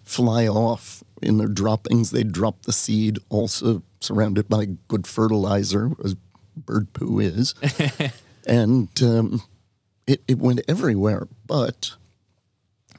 [0.02, 2.10] fly off in their droppings.
[2.10, 6.14] They'd drop the seed, also surrounded by good fertilizer, as
[6.56, 7.54] bird poo is.
[8.46, 9.42] and um,
[10.06, 11.28] it, it went everywhere.
[11.46, 11.92] But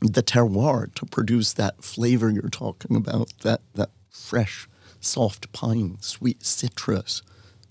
[0.01, 4.67] the terroir to produce that flavor you're talking about, that, that fresh,
[4.99, 7.21] soft pine, sweet citrus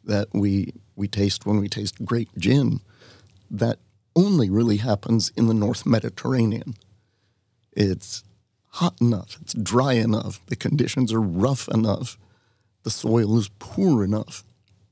[0.04, 2.80] that we, we taste when we taste great gin,
[3.50, 3.78] that
[4.14, 6.74] only really happens in the North Mediterranean.
[7.72, 8.24] It's
[8.68, 12.18] hot enough, it's dry enough, the conditions are rough enough,
[12.82, 14.44] the soil is poor enough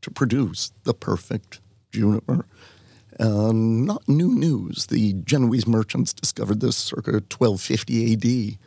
[0.05, 2.47] to produce the perfect juniper.
[3.19, 4.87] Uh, not new news.
[4.87, 8.59] The Genoese merchants discovered this circa 1250 AD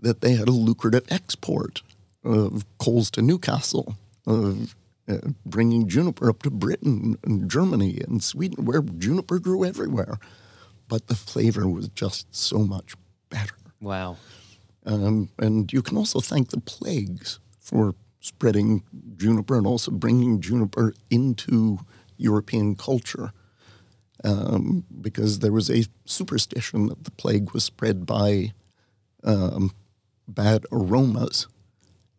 [0.00, 1.82] that they had a lucrative export
[2.24, 4.74] of coals to Newcastle, of
[5.06, 10.18] uh, bringing juniper up to Britain and Germany and Sweden, where juniper grew everywhere.
[10.88, 12.94] But the flavor was just so much
[13.30, 13.54] better.
[13.80, 14.16] Wow.
[14.86, 18.82] Um, and you can also thank the plagues for spreading
[19.18, 21.78] juniper and also bringing juniper into
[22.16, 23.32] European culture.
[24.22, 28.54] Um, because there was a superstition that the plague was spread by
[29.22, 29.72] um,
[30.26, 31.46] bad aromas,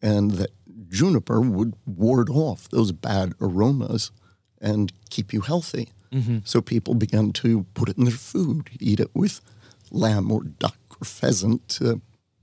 [0.04, 0.52] and that
[0.88, 4.12] juniper would ward off those bad aromas
[4.62, 5.90] and keep you healthy.
[6.12, 6.40] Mm-hmm.
[6.44, 9.42] So people began to put it in their food, eat it with
[9.90, 11.80] lamb or duck or pheasant.
[11.82, 11.96] Uh,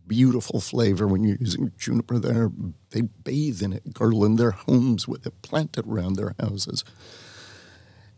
[0.06, 2.50] beautiful flavor when you're using juniper there.
[2.90, 6.84] They bathe in it, garland their homes with it, plant it around their houses.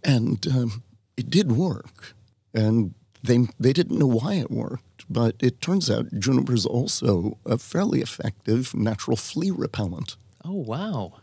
[0.03, 0.83] And um,
[1.16, 2.14] it did work.
[2.53, 7.38] And they, they didn't know why it worked, but it turns out juniper is also
[7.47, 10.16] a fairly effective natural flea repellent.
[10.44, 11.14] Oh, wow.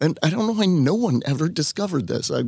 [0.00, 2.30] And I don't know why no one ever discovered this.
[2.30, 2.44] I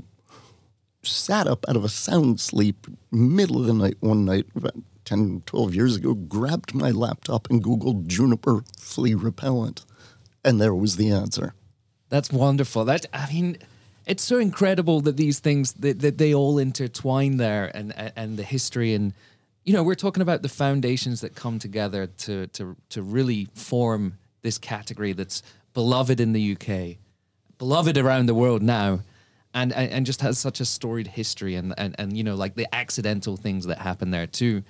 [1.03, 4.75] sat up out of a sound sleep, middle of the night one night, about
[5.13, 9.85] 10, 12 years ago, grabbed my laptop and Googled juniper flea repellent.
[10.43, 11.53] And there was the answer.
[12.09, 12.87] That's wonderful.
[12.87, 13.59] That I mean,
[14.07, 18.43] it's so incredible that these things that, that they all intertwine there and and the
[18.43, 19.13] history and
[19.65, 24.19] you know we're talking about the foundations that come together to to to really form
[24.41, 25.43] this category that's
[25.75, 26.97] beloved in the UK,
[27.59, 29.01] beloved around the world now,
[29.55, 32.75] and and, just has such a storied history and, and and you know like the
[32.75, 34.63] accidental things that happen there too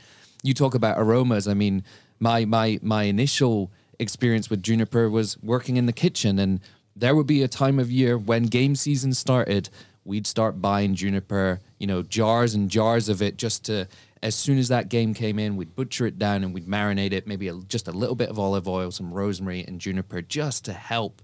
[0.43, 1.49] you talk about aromas.
[1.49, 1.85] I mean,
[2.21, 6.61] my my my initial experience with juniper was working in the kitchen, and
[6.95, 9.71] there would be a time of year when game season started.
[10.05, 13.87] We'd start buying juniper, you know, jars and jars of it, just to
[14.23, 17.27] as soon as that game came in, we'd butcher it down and we'd marinate it,
[17.27, 20.73] maybe a, just a little bit of olive oil, some rosemary and juniper, just to
[20.73, 21.21] help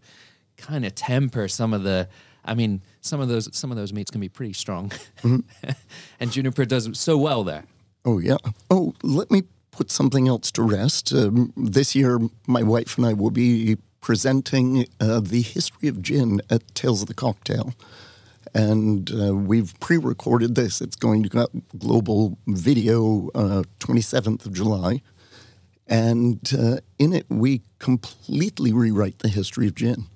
[0.57, 2.09] kind of temper some of the.
[2.45, 4.91] I mean, some of those some of those meats can be pretty strong,
[5.23, 5.41] mm-hmm.
[6.21, 7.65] and juniper does so well there.
[8.11, 8.39] Oh, yeah.
[8.71, 11.13] Oh, let me put something else to rest.
[11.13, 16.41] Um, this year, my wife and I will be presenting uh, the history of gin
[16.49, 17.75] at Tales of the Cocktail.
[18.55, 20.81] And uh, we've pre recorded this.
[20.81, 25.03] It's going to go out global video uh, 27th of July.
[25.87, 30.07] And uh, in it, we completely rewrite the history of gin.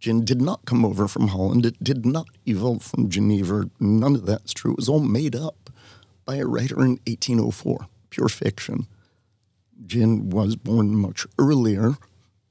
[0.00, 1.66] Gin did not come over from Holland.
[1.66, 3.68] It did not evolve from Geneva.
[3.78, 4.70] None of that's true.
[4.70, 5.65] It was all made up
[6.26, 8.86] by a writer in 1804, pure fiction.
[9.86, 11.94] Gin was born much earlier,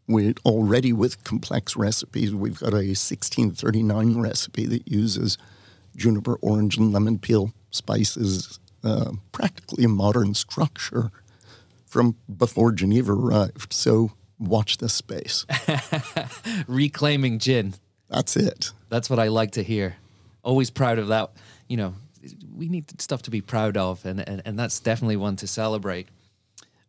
[0.08, 2.34] with already with complex recipes.
[2.34, 5.38] We've got a 1639 recipe that uses
[5.96, 11.12] juniper, orange, and lemon peel spices, uh, practically a modern structure
[11.86, 13.74] from before Geneva arrived.
[13.74, 15.46] So watch this space.
[16.68, 17.76] Reclaiming gin.
[18.10, 18.72] That's it.
[18.90, 19.96] That's what I like to hear.
[20.44, 21.32] Always proud of that.
[21.68, 21.96] You know,
[22.56, 26.08] we need stuff to be proud of, and, and, and that's definitely one to celebrate.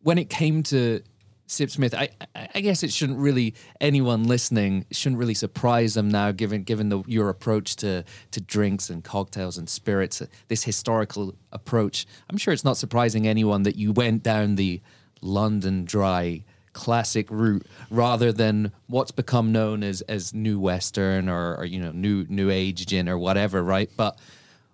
[0.03, 1.03] When it came to
[1.49, 6.33] Sipsmith, I, I I guess it shouldn't really anyone listening shouldn't really surprise them now,
[6.33, 11.35] given given the, your approach to to drinks and cocktails and spirits, uh, this historical
[11.53, 12.07] approach.
[12.29, 14.81] I'm sure it's not surprising anyone that you went down the
[15.21, 21.65] London Dry classic route rather than what's become known as as new Western or, or
[21.65, 23.91] you know new new age gin or whatever, right?
[23.97, 24.19] But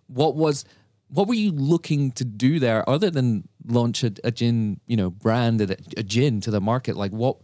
[0.06, 0.64] what was
[1.08, 5.10] what were you looking to do there other than launch a, a gin you know
[5.10, 7.36] brand a, a gin to the market like what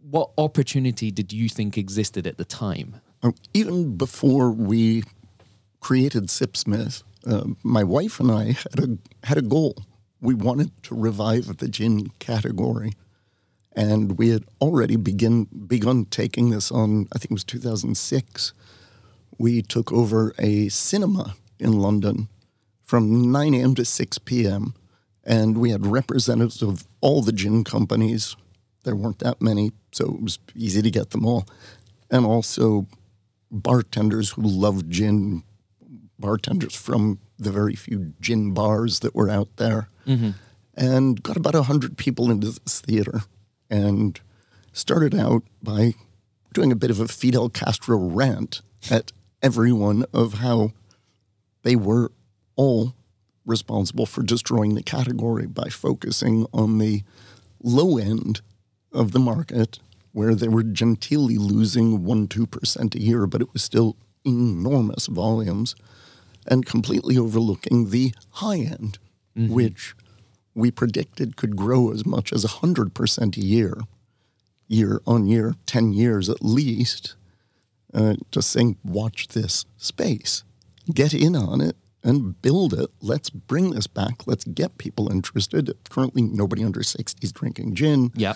[0.00, 5.02] what opportunity did you think existed at the time Uh, Even before we
[5.80, 9.74] created Sipsmith, uh, my wife and I had a had a goal.
[10.20, 12.92] We wanted to revive the gin category,
[13.74, 17.08] and we had already begin begun taking this on.
[17.12, 18.52] I think it was 2006.
[19.40, 22.28] We took over a cinema in London
[22.82, 23.74] from 9 a.m.
[23.76, 24.74] to 6 p.m.
[25.24, 28.36] And we had representatives of all the gin companies.
[28.84, 31.48] There weren't that many, so it was easy to get them all.
[32.10, 32.86] And also
[33.50, 35.42] bartenders who loved gin,
[36.18, 39.88] bartenders from the very few gin bars that were out there.
[40.06, 40.32] Mm-hmm.
[40.74, 43.22] And got about 100 people into this theater
[43.70, 44.20] and
[44.74, 45.94] started out by
[46.52, 48.60] doing a bit of a Fidel Castro rant
[48.90, 49.12] at
[49.42, 50.72] everyone of how
[51.62, 52.12] they were
[52.56, 52.94] all
[53.44, 57.02] responsible for destroying the category by focusing on the
[57.62, 58.40] low end
[58.92, 59.78] of the market
[60.12, 65.74] where they were genteelly losing 1 2% a year, but it was still enormous volumes,
[66.46, 68.98] and completely overlooking the high end,
[69.36, 69.52] mm-hmm.
[69.52, 69.94] which
[70.54, 73.78] we predicted could grow as much as 100% a year,
[74.66, 77.14] year on year, 10 years at least.
[77.92, 80.44] Uh, just saying, watch this space,
[80.92, 82.90] get in on it, and build it.
[83.00, 84.26] Let's bring this back.
[84.26, 85.72] Let's get people interested.
[85.88, 88.12] Currently, nobody under 60 is drinking gin.
[88.14, 88.34] yeah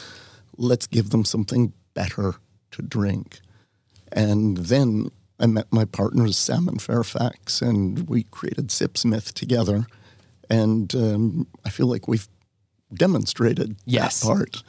[0.56, 2.34] Let's give them something better
[2.72, 3.40] to drink.
[4.12, 9.86] And then I met my partners, Sam and Fairfax, and we created Sipsmith together.
[10.50, 12.28] And um, I feel like we've
[12.92, 14.20] demonstrated Yes.
[14.20, 14.62] that part.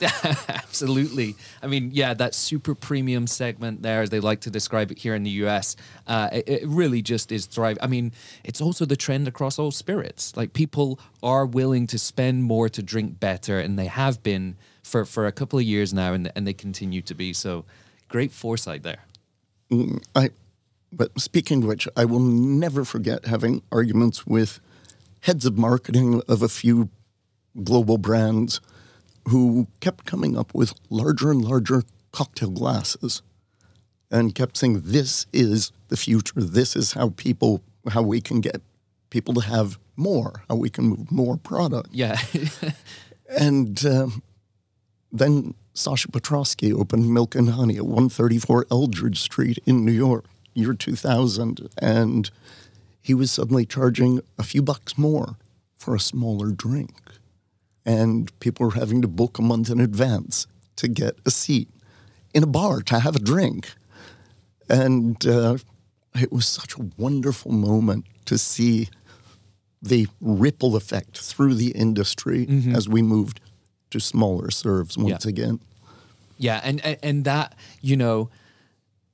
[0.49, 1.35] Absolutely.
[1.61, 5.15] I mean, yeah, that super premium segment there, as they like to describe it here
[5.15, 5.75] in the US,
[6.07, 7.77] uh, it, it really just is thrive.
[7.81, 8.11] I mean,
[8.43, 10.35] it's also the trend across all spirits.
[10.35, 15.05] Like people are willing to spend more to drink better, and they have been for,
[15.05, 17.33] for a couple of years now, and, and they continue to be.
[17.33, 17.65] So
[18.07, 19.05] great foresight there.
[20.15, 20.29] I,
[20.91, 24.59] but speaking of which, I will never forget having arguments with
[25.21, 26.89] heads of marketing of a few
[27.63, 28.61] global brands
[29.27, 33.21] who kept coming up with larger and larger cocktail glasses
[34.11, 36.41] and kept saying, This is the future.
[36.41, 38.61] This is how people, how we can get
[39.09, 41.89] people to have more, how we can move more product.
[41.91, 42.19] Yeah.
[43.27, 44.23] And um,
[45.11, 50.73] then Sasha Petraske opened Milk and Honey at 134 Eldridge Street in New York, year
[50.73, 51.69] 2000.
[51.79, 52.29] And
[53.01, 55.37] he was suddenly charging a few bucks more
[55.77, 56.91] for a smaller drink.
[57.85, 61.69] And people were having to book a month in advance to get a seat
[62.33, 63.73] in a bar to have a drink.
[64.69, 65.57] And uh,
[66.19, 68.89] it was such a wonderful moment to see
[69.81, 73.39] the ripple effect through the industry as we moved
[73.91, 75.29] to smaller serves once Yeah.
[75.29, 75.59] again.
[76.37, 78.29] Yeah, and, and and that you know,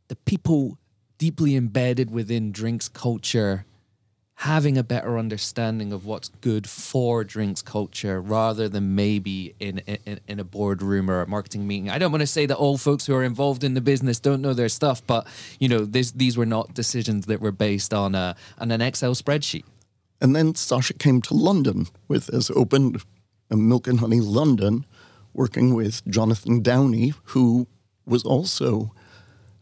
[0.07, 0.77] the people
[1.19, 3.65] deeply embedded within drinks culture
[4.41, 10.19] having a better understanding of what's good for drinks culture rather than maybe in in,
[10.27, 11.89] in a boardroom or a marketing meeting.
[11.91, 14.41] I don't want to say that all folks who are involved in the business don't
[14.41, 15.27] know their stuff, but
[15.59, 19.13] you know, this, these were not decisions that were based on a on an Excel
[19.13, 19.63] spreadsheet.
[20.19, 23.03] And then Sasha came to London with us, opened
[23.51, 24.85] a Milk and Honey London,
[25.33, 27.67] working with Jonathan Downey, who
[28.05, 28.91] was also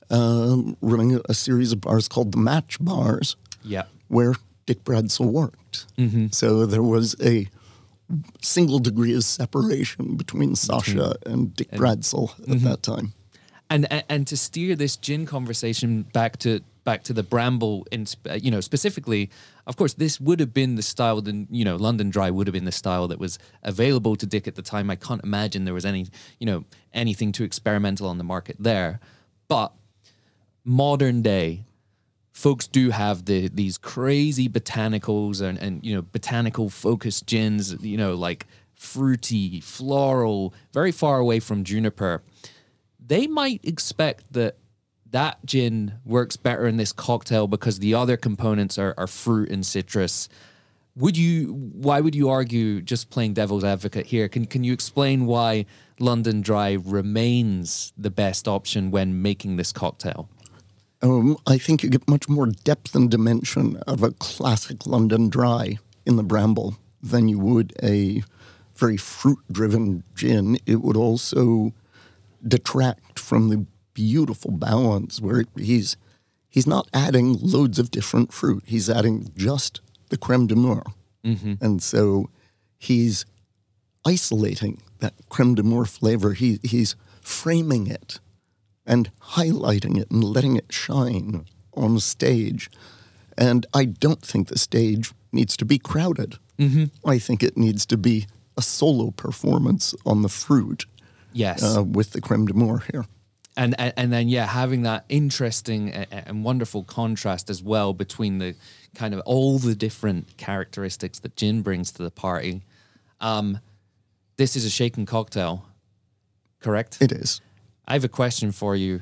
[0.09, 3.83] um, running a, a series of bars called the Match Bars, Yeah.
[4.07, 4.35] where
[4.69, 5.85] Dick Bradsell worked.
[6.31, 7.47] So there was a
[8.41, 13.13] single degree of separation between Sasha and Dick Bradsell at that time.
[13.71, 16.49] and and- and to steer this gin conversation back to
[16.83, 19.29] back to the bramble in uh, you know specifically
[19.69, 22.53] of course this would have been the style then you know london dry would have
[22.59, 23.37] been the style that was
[23.73, 26.03] available to dick at the time i can't imagine there was any
[26.41, 26.59] you know
[27.03, 28.99] anything too experimental on the market there
[29.47, 29.69] but
[30.65, 31.63] modern day
[32.39, 37.97] folks do have the these crazy botanicals and, and you know botanical focused gins you
[37.97, 42.23] know like fruity floral very far away from juniper
[43.05, 44.55] they might expect that
[45.11, 49.65] that gin works better in this cocktail because the other components are, are fruit and
[49.65, 50.29] citrus
[50.95, 51.53] would you?
[51.53, 52.81] Why would you argue?
[52.81, 54.27] Just playing devil's advocate here.
[54.27, 55.65] Can can you explain why
[55.97, 60.27] London Dry remains the best option when making this cocktail?
[61.01, 65.77] Um, I think you get much more depth and dimension of a classic London Dry
[66.05, 68.23] in the Bramble than you would a
[68.75, 70.57] very fruit-driven gin.
[70.65, 71.73] It would also
[72.45, 75.97] detract from the beautiful balance where he's
[76.49, 78.63] he's not adding loads of different fruit.
[78.65, 80.83] He's adding just the creme de mure.
[81.61, 82.29] And so
[82.77, 83.25] he's
[84.05, 86.33] isolating that creme de mure flavor.
[86.33, 88.19] He, he's framing it
[88.89, 92.69] and highlighting it and letting it shine on stage.
[93.37, 96.35] And I don't think the stage needs to be crowded.
[97.05, 98.25] I think it needs to be
[98.57, 100.85] a solo performance on the fruit
[101.31, 101.63] Yes.
[101.63, 103.05] uh, with the creme de mure here.
[103.55, 107.93] and, and and then yeah having that interesting a- a- and wonderful contrast as well
[107.93, 108.55] between the
[108.95, 112.61] kind of all the different characteristics that gin brings to the party
[113.21, 113.59] um
[114.37, 115.63] this is a shaken cocktail
[116.59, 117.41] correct It is.
[117.89, 119.01] I have a question for you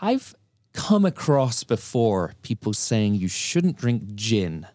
[0.00, 0.34] i've
[0.72, 4.66] come across before people saying you shouldn't drink gin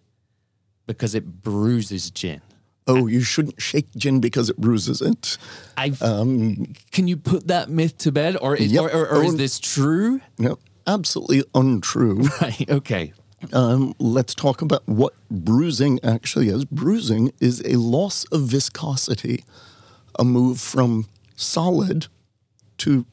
[0.88, 2.42] because it bruises gin
[2.86, 5.38] Oh, you shouldn't shake gin because it bruises it.
[5.78, 8.84] i can you put that myth to bed or is, Yep.
[8.84, 12.24] or, or, or is this true No, absolutely untrue.
[12.42, 13.14] right okay
[13.54, 16.64] Um, let's talk about what bruising actually is.
[16.66, 19.44] Bruising is a loss of viscosity,
[20.20, 22.08] a move from solid
[22.84, 23.06] to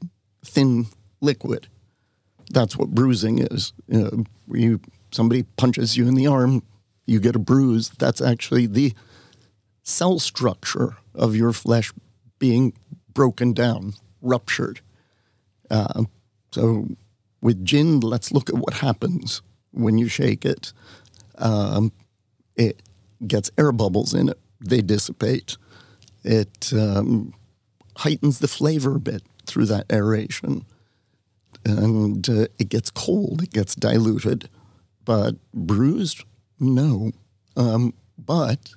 [0.44, 0.86] thin
[1.20, 1.68] liquid.
[2.50, 3.72] That's what bruising is.
[3.86, 4.80] You know, you
[5.12, 6.64] somebody punches you in the arm,
[7.06, 7.90] you get a bruise.
[7.90, 8.94] That's actually the
[9.84, 11.92] cell structure of your flesh
[12.40, 12.72] being
[13.14, 14.80] broken down, ruptured.
[15.70, 16.04] Uh,
[16.50, 16.88] so
[17.40, 19.40] with gin, let's look at what happens
[19.70, 20.72] when you shake it.
[21.38, 21.92] Um,
[22.56, 22.82] it
[23.24, 25.56] gets air bubbles in it; they dissipate.
[26.24, 27.34] It um,
[27.98, 30.64] heightens the flavor a bit through that aeration,
[31.64, 33.42] and uh, it gets cold.
[33.42, 34.48] It gets diluted,
[35.04, 36.24] but bruised,
[36.58, 37.12] no.
[37.56, 38.74] Um, but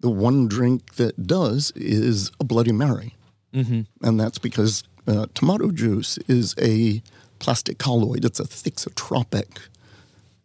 [0.00, 3.16] the one drink that does is a Bloody Mary.
[3.54, 3.82] Mm-hmm.
[4.06, 7.02] And that's because uh, tomato juice is a
[7.38, 9.58] plastic colloid, it's a thixotropic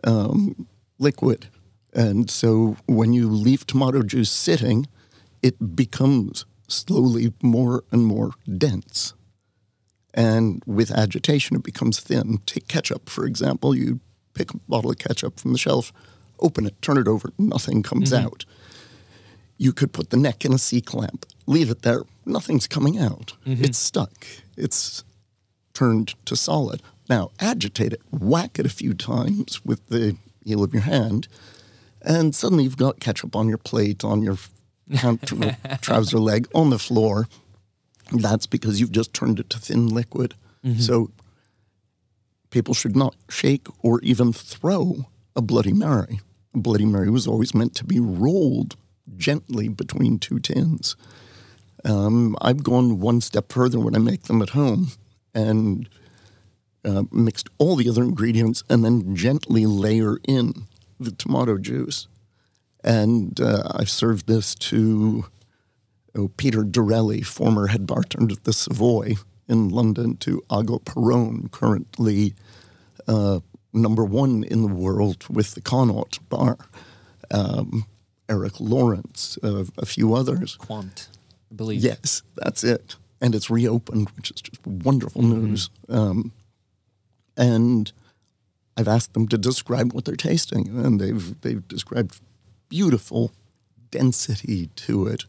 [0.04, 0.68] um,
[0.98, 1.48] liquid.
[1.94, 4.88] And so when you leave tomato juice sitting,
[5.42, 9.14] it becomes slowly more and more dense.
[10.16, 12.39] And with agitation, it becomes thin.
[12.45, 13.76] Take ketchup, for example.
[13.76, 13.99] You
[14.34, 15.91] pick a bottle of ketchup from the shelf,
[16.39, 18.26] open it, turn it over, nothing comes mm-hmm.
[18.26, 18.45] out
[19.57, 23.34] you could put the neck in a C clamp, leave it there, nothing's coming out.
[23.45, 23.63] Mm-hmm.
[23.63, 24.26] It's stuck.
[24.57, 25.03] It's
[25.74, 26.82] turned to solid.
[27.09, 31.28] Now agitate it, whack it a few times with the heel of your hand,
[32.01, 34.38] and suddenly you've got ketchup on your plate, on your
[35.82, 37.28] trouser leg, on the floor.
[38.12, 40.36] That's because you've just turned it to thin liquid.
[40.80, 41.12] So
[42.49, 46.20] people should not shake or even throw a Bloody Mary.
[46.53, 48.76] A Bloody Mary was always meant to be rolled
[49.18, 50.95] gently between two tins.
[51.84, 54.88] Um, I've gone one step further when I make them at home
[55.34, 55.88] and
[56.84, 60.66] uh, mixed all the other ingredients and then gently layer in
[60.99, 62.08] the tomato juice.
[62.84, 65.26] And uh, I've served this to
[66.16, 69.16] oh, Peter Dorelli, former head bartender at the Savoy
[69.47, 72.34] in London, to Ago Perrone, currently
[73.07, 73.39] uh,
[73.74, 76.57] number one in the world with the Connaught Bar,
[77.32, 77.86] um,
[78.28, 80.55] Erik Lorincz, uh, a few others.
[80.55, 81.09] Quant,
[81.51, 81.84] I believe.
[81.84, 82.95] Yes, that's it.
[83.22, 85.70] And it's reopened, which is just wonderful news.
[85.89, 86.32] Um,
[87.38, 87.91] and
[88.78, 92.20] I've asked them to describe what they're tasting, and they've they've described
[92.70, 93.32] beautiful
[93.91, 95.26] density to it,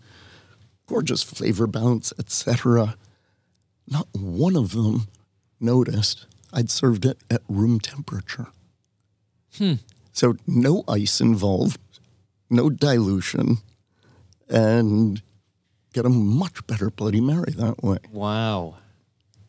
[0.87, 2.97] gorgeous flavor balance, etc.
[3.89, 5.09] Not one of them
[5.61, 8.49] noticed I'd served it at room temperature.
[9.59, 9.75] Hmm.
[10.13, 11.81] So no ice involved,
[12.49, 13.59] no dilution,
[14.49, 15.21] and
[15.93, 17.99] get a much better Bloody Mary that way.
[18.13, 18.77] Wow.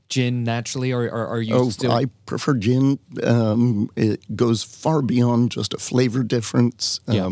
[0.10, 1.92] Gin naturally, or, or are you Oh, still?
[1.92, 2.98] I prefer gin.
[3.24, 7.02] Um, it goes far beyond just a flavor difference.
[7.08, 7.30] Yeah.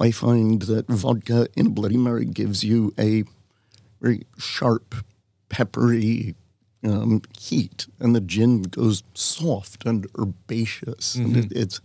[0.00, 3.24] I find that vodka in a Bloody Mary gives you a
[4.00, 4.94] very sharp,
[5.48, 6.34] peppery
[6.84, 11.14] um, heat, and the gin goes soft and herbaceous.
[11.14, 11.38] And Mm-hmm.
[11.38, 11.80] it, it's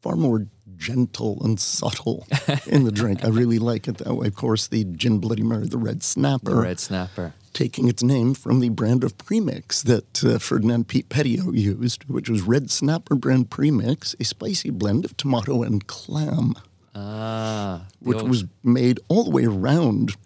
[0.00, 0.46] far more
[0.76, 2.26] gentle and subtle
[2.66, 3.22] in the drink.
[3.24, 4.26] I really like it that way.
[4.28, 7.34] Of course, the gin Bloody Mary, the red snapper the red snapper.
[7.52, 12.30] taking its name from the brand of premix that uh, Ferdinand Pete Petiot used, which
[12.30, 16.54] was Red Snapper brand premix, a spicy blend of tomato and clam,
[16.94, 20.16] Ah, which old- was made all the way around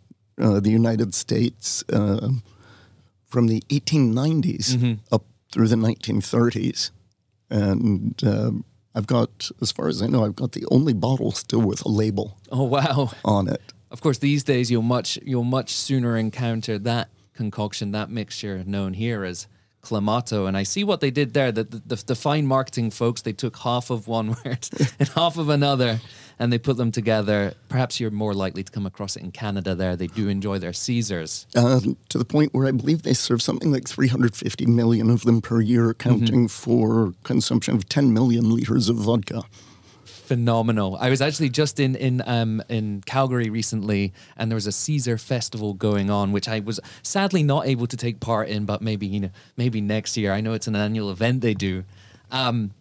[0.40, 2.30] uh, the United States uh,
[3.26, 6.90] from the 1890s up through the 1930s.
[7.50, 11.60] And um, I've got, as far as I know, I've got the only bottle still
[11.60, 13.10] with a label Oh wow!
[13.24, 13.60] on it.
[13.90, 18.94] Of course, these days you'll much you'll much sooner encounter that concoction, that mixture known
[18.94, 19.46] here as
[19.82, 20.48] clamato.
[20.48, 21.52] And I see what they did there.
[21.52, 24.66] The, the, the fine marketing folks they took half of one word
[24.98, 26.00] and half of another,
[26.38, 27.54] and they put them together.
[27.68, 29.74] Perhaps you're more likely to come across it in Canada.
[29.74, 31.46] There, they do enjoy their Caesars.
[31.54, 35.40] Uh, to the point where I believe they serve something like 350 million of them
[35.40, 39.42] per year, accounting for consumption of 10 million liters of vodka.
[40.04, 40.96] phenomenal.
[40.98, 45.18] I was actually just in in um in Calgary recently, and there was a Caesar
[45.18, 49.06] festival going on, which I was sadly not able to take part in, but maybe
[49.06, 50.32] you know maybe next year.
[50.32, 51.84] I know it's an annual event they do.
[52.30, 52.72] Um,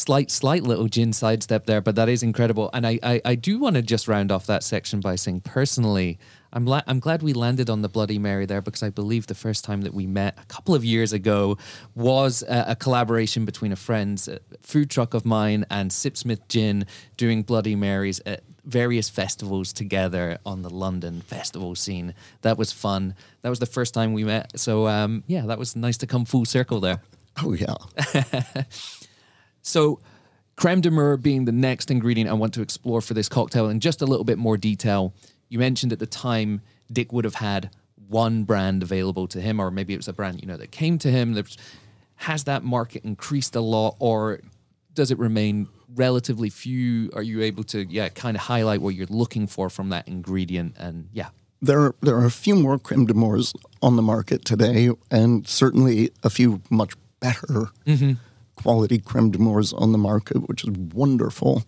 [0.00, 2.70] slight slight little gin sidestep there, but that is incredible.
[2.72, 6.18] And I I, I do want to just round off that section by saying personally.
[6.52, 9.36] I'm, la- I'm glad we landed on the Bloody Mary there because I believe the
[9.36, 11.58] first time that we met a couple of years ago
[11.94, 16.86] was a, a collaboration between a friend's uh, food truck of mine and Sipsmith Gin
[17.16, 22.14] doing Bloody Marys at various festivals together on the London festival scene.
[22.42, 23.14] That was fun.
[23.42, 24.58] That was the first time we met.
[24.58, 27.00] So, um, yeah, that was nice to come full circle there.
[27.42, 27.76] Oh, yeah.
[29.62, 30.00] So,
[30.56, 33.80] creme de mure being the next ingredient I want to explore for this cocktail in
[33.80, 35.14] just a little bit more detail.
[35.48, 36.60] You mentioned at the time
[36.92, 37.70] Dick would have had
[38.08, 40.98] one brand available to him, or maybe it was a brand you know that came
[40.98, 41.34] to him.
[41.34, 41.56] There's,
[42.16, 44.40] has that market increased a lot, or
[44.94, 47.10] does it remain relatively few?
[47.14, 50.76] Are you able to yeah kind of highlight what you're looking for from that ingredient?
[50.78, 51.28] And yeah,
[51.62, 55.46] There are, there are a few more creme de mures on the market today, and
[55.46, 58.12] certainly a few much better mm-hmm.
[58.62, 61.62] Quality creme de mures on the market, which is wonderful.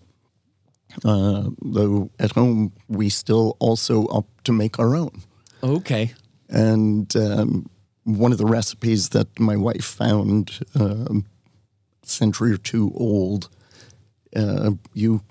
[1.05, 5.23] Uh, though at home, we still also opt to make our own.
[5.63, 6.13] okay,
[6.51, 7.71] And um,
[8.05, 11.25] one of the recipes that my wife found, um,
[12.03, 13.49] a century or two old,
[14.37, 15.23] uh, you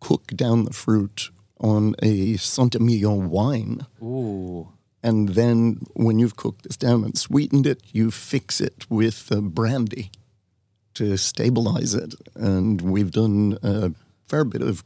[0.00, 1.30] cook down the fruit
[1.60, 3.86] on a Saint-Emilion wine.
[4.02, 4.68] ooh,
[5.02, 9.40] And then when you've cooked this down and sweetened it, you fix it with uh,
[9.40, 10.10] brandy
[10.96, 12.14] to stabilize it.
[12.34, 13.92] And we've done a
[14.28, 14.82] fair bit of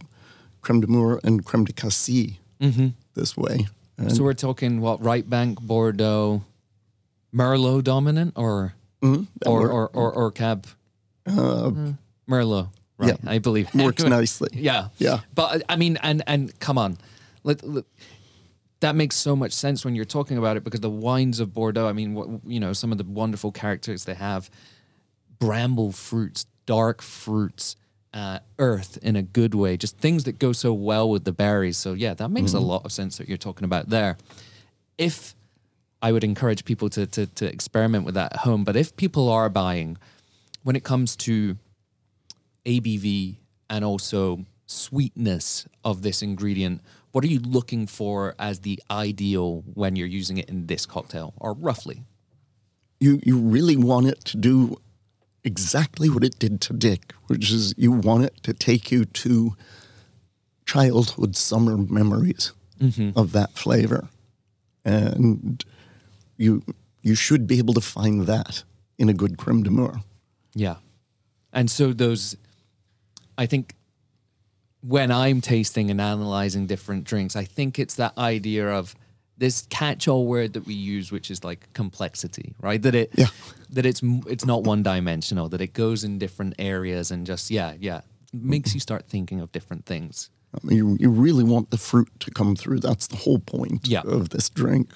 [0.61, 2.89] creme de mure and creme de cassis mm-hmm.
[3.15, 3.67] this way.
[3.97, 6.43] And so we're talking what right bank Bordeaux,
[7.35, 9.25] Merlot dominant, or mm-hmm.
[9.41, 10.67] that or, or or or cab
[11.27, 11.99] uh, Mm.
[12.29, 12.71] Merlot.
[12.97, 13.31] Right, yeah.
[13.31, 14.49] I believe works nicely.
[14.53, 15.21] Yeah, Yeah.
[15.35, 16.99] But I mean, and and come on,
[17.45, 17.85] let, let-
[18.81, 21.87] that makes so much sense when you're talking about it because the wines of Bordeaux.
[21.87, 24.51] I mean, what, you know, some of the wonderful characters they have:
[25.41, 27.75] bramble fruits, dark fruits,
[28.15, 31.77] uh, earth in a good way, just things that go so well with the berries.
[31.77, 34.17] So yeah, that makes a lot of sense that you're talking about there.
[34.99, 35.35] If
[36.03, 39.29] I would encourage people to, to to experiment with that at home, but if people
[39.29, 39.97] are buying,
[40.63, 41.57] when it comes to
[42.65, 43.37] ABV
[43.69, 46.81] and also sweetness of this ingredient,
[47.13, 51.35] what are you looking for as the ideal when you're using it in this cocktail,
[51.39, 52.05] or roughly?
[53.01, 54.77] you you really want it to do
[55.45, 59.57] exactly what it did to Dick, which is you want it to take you to
[60.67, 63.19] childhood summer memories mm-hmm.
[63.19, 64.09] of that flavor,
[64.85, 65.65] and
[66.37, 66.63] you
[67.03, 68.63] you should be able to find that
[68.99, 70.03] in a good creme de mure.
[70.55, 70.77] Yeah.
[71.53, 72.37] And so those,
[73.39, 73.75] I think
[74.83, 78.95] when I'm tasting and analyzing different drinks, I think it's that idea of
[79.41, 82.81] this catch-all word that we use, which is like complexity, right?
[82.83, 83.29] That it, Yeah.
[83.71, 85.49] that it's it's not one-dimensional.
[85.49, 89.51] That it goes in different areas and just yeah, yeah, makes you start thinking of
[89.51, 90.31] different things.
[90.55, 92.81] I mean, you, you really want the fruit to come through.
[92.81, 94.03] That's the whole point Yeah.
[94.05, 94.91] of this drink.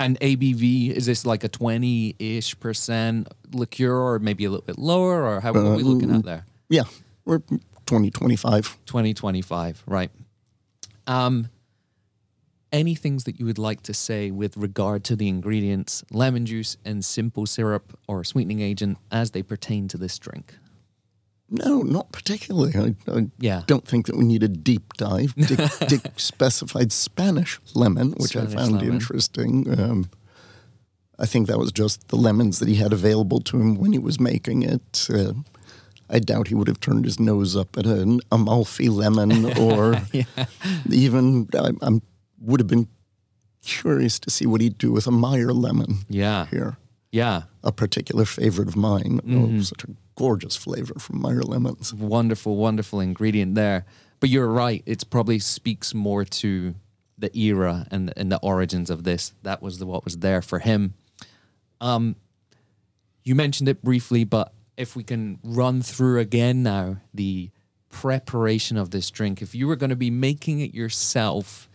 [0.00, 5.24] And ABV is this like a twenty-ish percent liqueur, or maybe a little bit lower,
[5.26, 6.44] or how what are we looking at there?
[6.68, 6.84] Yeah,
[7.24, 7.40] we're
[7.86, 8.78] 2025.
[8.86, 10.10] 2025, right.
[11.08, 11.48] Um,
[12.72, 16.76] any things that you would like to say with regard to the ingredients, lemon juice
[16.84, 20.56] and simple syrup or sweetening agent as they pertain to this drink?
[21.50, 22.72] No, not particularly.
[23.08, 23.62] I, I Yeah.
[23.66, 25.34] don't think that we need a deep dive.
[25.36, 28.92] Dick, Dick specified Spanish lemon, which Spanish I found lemon.
[28.94, 29.80] interesting.
[29.80, 30.10] Um,
[31.18, 33.98] I think that was just the lemons that he had available to him when he
[33.98, 35.08] was making it.
[35.10, 35.32] Uh,
[36.10, 40.00] I doubt he would have turned his nose up at an Amalfi lemon or
[40.90, 42.02] even I I'm,
[42.40, 42.88] would have been
[43.64, 46.46] curious to see what he'd do with a Meyer lemon Yeah.
[46.46, 46.78] here.
[47.10, 47.42] Yeah.
[47.64, 49.20] A particular favorite of mine.
[49.28, 51.92] Oh, such a gorgeous flavor from Meyer lemons.
[51.94, 53.84] Wonderful, wonderful ingredient there.
[54.20, 54.82] But you're right.
[54.86, 56.74] It probably speaks more to
[57.16, 59.32] the era and and the origins of this.
[59.42, 60.94] That was the, what was there for him.
[61.80, 62.16] Um,
[63.24, 67.50] you mentioned it briefly, but if we can run through again now the
[67.90, 69.40] preparation of this drink.
[69.42, 71.68] If you were going to be making it yourself,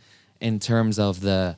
[0.43, 1.57] in terms of the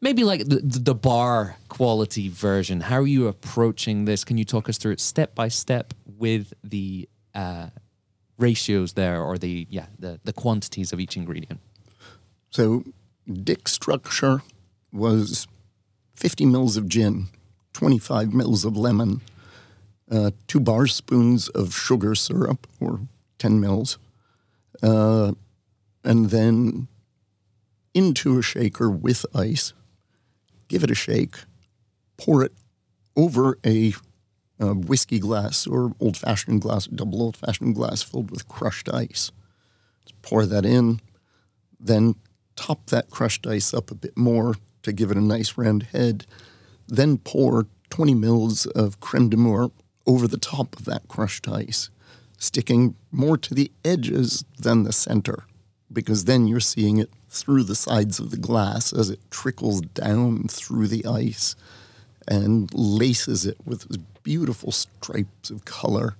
[0.00, 4.24] maybe like the, the bar quality version, how are you approaching this?
[4.24, 7.68] Can you talk us through it step by step with the uh,
[8.38, 11.60] ratios there, or the yeah the the quantities of each ingredient?
[12.50, 12.84] So
[13.30, 14.42] Dick structure
[14.92, 15.46] was
[16.14, 17.26] 50 mils of gin,
[17.74, 19.20] 25 mils of lemon,
[20.10, 23.00] uh, two bar spoons of sugar syrup, or
[23.38, 23.98] 10 mils,
[24.82, 25.32] uh,
[26.04, 26.88] and then
[27.98, 29.72] into a shaker with ice.
[30.68, 31.34] Give it a shake.
[32.16, 32.52] Pour it
[33.16, 33.92] over a,
[34.60, 39.32] whiskey glass or old fashioned glass, double old fashioned glass filled with crushed ice.
[40.22, 41.00] Pour that in,
[41.80, 42.14] then
[42.54, 46.24] top that crushed ice up a bit more to give it a nice round head,
[46.86, 49.70] then pour 20 mils of creme de mure
[50.06, 51.90] over the top of that crushed ice,
[52.38, 55.44] sticking more to the edges than the center,
[55.92, 60.48] because then you're seeing it through the sides of the glass as it trickles down
[60.48, 61.54] through the ice
[62.26, 63.86] and laces it with
[64.22, 66.16] beautiful stripes of color.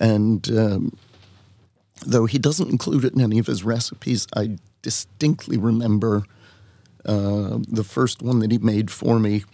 [0.00, 0.96] And um,
[2.04, 6.24] though he doesn't include it in any of his recipes, I distinctly remember
[7.04, 9.44] uh, the first one that he made for me,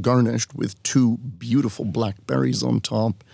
[0.00, 3.24] garnished with two beautiful blackberries on top,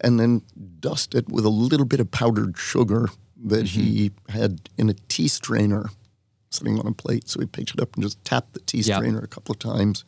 [0.00, 0.42] and then
[0.80, 3.08] dusted with a little bit of powdered sugar
[3.44, 5.90] that he had in a tea strainer
[6.50, 7.28] sitting on a plate.
[7.28, 10.04] So he picked it up and just tapped the tea strainer a couple of times.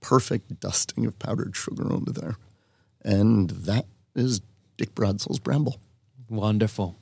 [0.00, 2.36] Perfect dusting of powdered sugar onto there.
[3.02, 4.40] And that is
[4.76, 5.78] Dick Bradsell's Bramble.
[6.28, 6.96] Wonderful.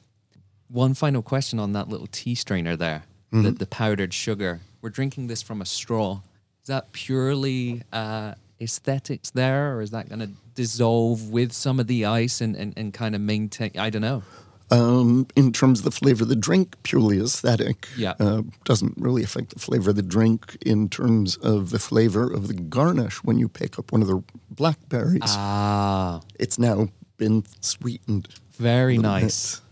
[0.68, 4.60] One final question on that little tea strainer there, the, the powdered sugar.
[4.82, 6.20] We're drinking this from a straw.
[6.62, 11.86] Is that purely uh, aesthetics there, or is that going to dissolve with some of
[11.86, 13.70] the ice and, and, and kind of maintain?
[13.78, 14.22] I don't know.
[14.70, 17.88] Um, in terms of the flavor of the drink, purely aesthetic.
[17.96, 18.14] Yeah.
[18.20, 22.48] Uh, doesn't really affect the flavor of the drink in terms of the flavor of
[22.48, 25.22] the garnish when you pick up one of the blackberries.
[25.24, 28.28] Ah, It's now been sweetened.
[28.58, 29.62] very nice.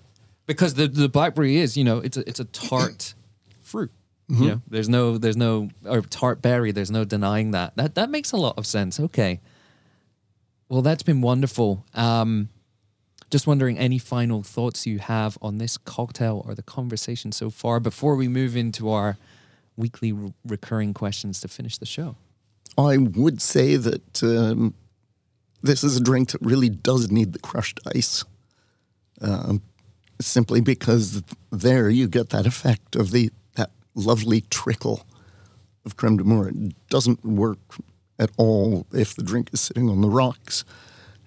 [0.46, 3.14] Because the the blackberry is, you know, it's a it's a tart
[3.60, 3.90] fruit.
[4.28, 6.72] You know, there's no there's no or tart berry.
[6.72, 7.76] There's no denying that.
[7.76, 8.98] That that makes a lot of sense.
[8.98, 9.40] Okay.
[10.68, 11.84] Well, that's been wonderful.
[11.94, 12.48] Um,
[13.30, 17.80] just wondering any final thoughts you have on this cocktail or the conversation so far
[17.80, 19.16] before we move into our
[19.76, 22.16] weekly re- recurring questions to finish the show.
[22.78, 24.74] I would say that um,
[25.62, 28.24] this is a drink that really does need the crushed ice.
[29.20, 29.62] Um,
[30.20, 35.06] simply because there you get that effect of the that lovely trickle
[35.84, 36.48] of creme de mure.
[36.48, 37.58] It doesn't work
[38.18, 40.64] at all if the drink is sitting on the rocks.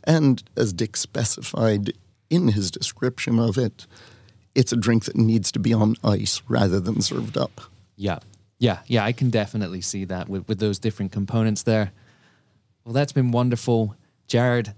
[0.03, 1.93] And as Dick specified
[2.29, 3.85] in his description of it,
[4.55, 7.61] it's a drink that needs to be on ice rather than served up.
[7.95, 8.19] Yeah.
[8.57, 8.79] Yeah.
[8.87, 9.05] Yeah.
[9.05, 11.91] I can definitely see that with, with those different components there.
[12.83, 13.95] Well, that's been wonderful.
[14.27, 14.73] Jared,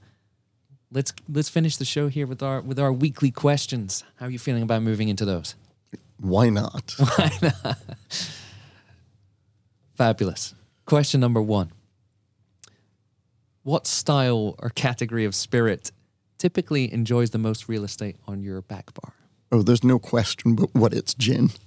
[0.91, 4.03] let's let's finish the show here with our with our weekly questions.
[4.17, 5.55] How are you feeling about moving into those?
[6.19, 6.93] Why not?
[7.15, 7.77] Why not?
[9.95, 10.53] Fabulous.
[10.85, 11.71] Question number one.
[13.63, 15.91] What style or category of spirit
[16.39, 19.13] typically enjoys the most real estate on your back bar?
[19.51, 21.51] Oh, there's no question but what it's gin.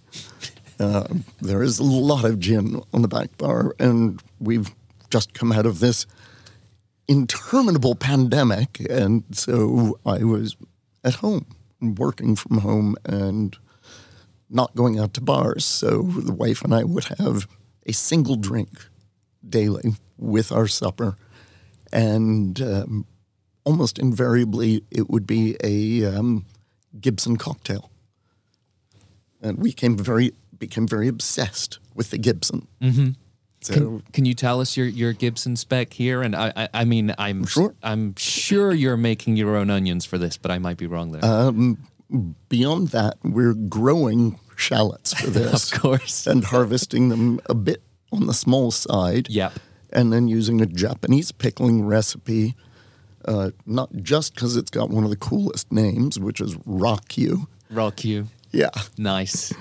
[0.81, 1.07] Uh,
[1.41, 4.75] there is a lot of gin on the back bar, and we've
[5.09, 6.05] just come out of this
[7.07, 10.57] interminable pandemic, and so I was
[11.05, 11.47] at home,
[11.81, 13.57] working from home, and
[14.51, 15.65] not going out to bars.
[15.65, 17.47] So the wife and I would have
[17.87, 18.71] a single drink
[19.49, 21.17] daily with our supper,
[21.95, 23.07] and um,
[23.65, 26.45] almost invariably it would be a um,
[27.01, 27.91] Gibson cocktail
[29.45, 32.67] and we came very became very obsessed with the Gibson.
[32.81, 33.11] Mm-hmm.
[33.61, 36.23] So Can, can you tell us your, your Gibson spec here?
[36.23, 37.75] And I, I, I mean, I'm Sure.
[37.83, 41.25] I'm sure you're making your own onions for this, but I might be wrong there.
[41.25, 41.79] um,
[42.49, 46.27] beyond that, we're growing shallots for this, of course.
[46.27, 47.83] and harvesting them a bit
[48.13, 49.29] on the small side.
[49.31, 49.53] Yep.
[49.95, 52.55] And then using a Japanese pickling recipe.
[53.25, 57.47] Uh, not just because it's got one of the coolest names, which is rakkyo.
[57.71, 58.29] Rock you.
[58.51, 58.71] Yeah.
[58.99, 59.53] Nice.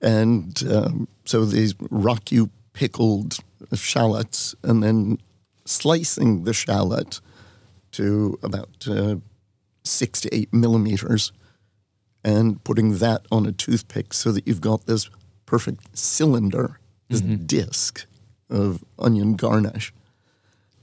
[0.00, 3.38] And um, so these rakkyo pickled
[3.74, 5.18] shallots and then
[5.66, 7.20] slicing the shallot
[7.92, 9.16] to about uh,
[9.84, 11.32] six to eight millimeters
[12.24, 15.10] and putting that on a toothpick so that you've got this
[15.46, 16.78] perfect cylinder,
[17.08, 18.06] this disc
[18.50, 19.92] of onion garnish.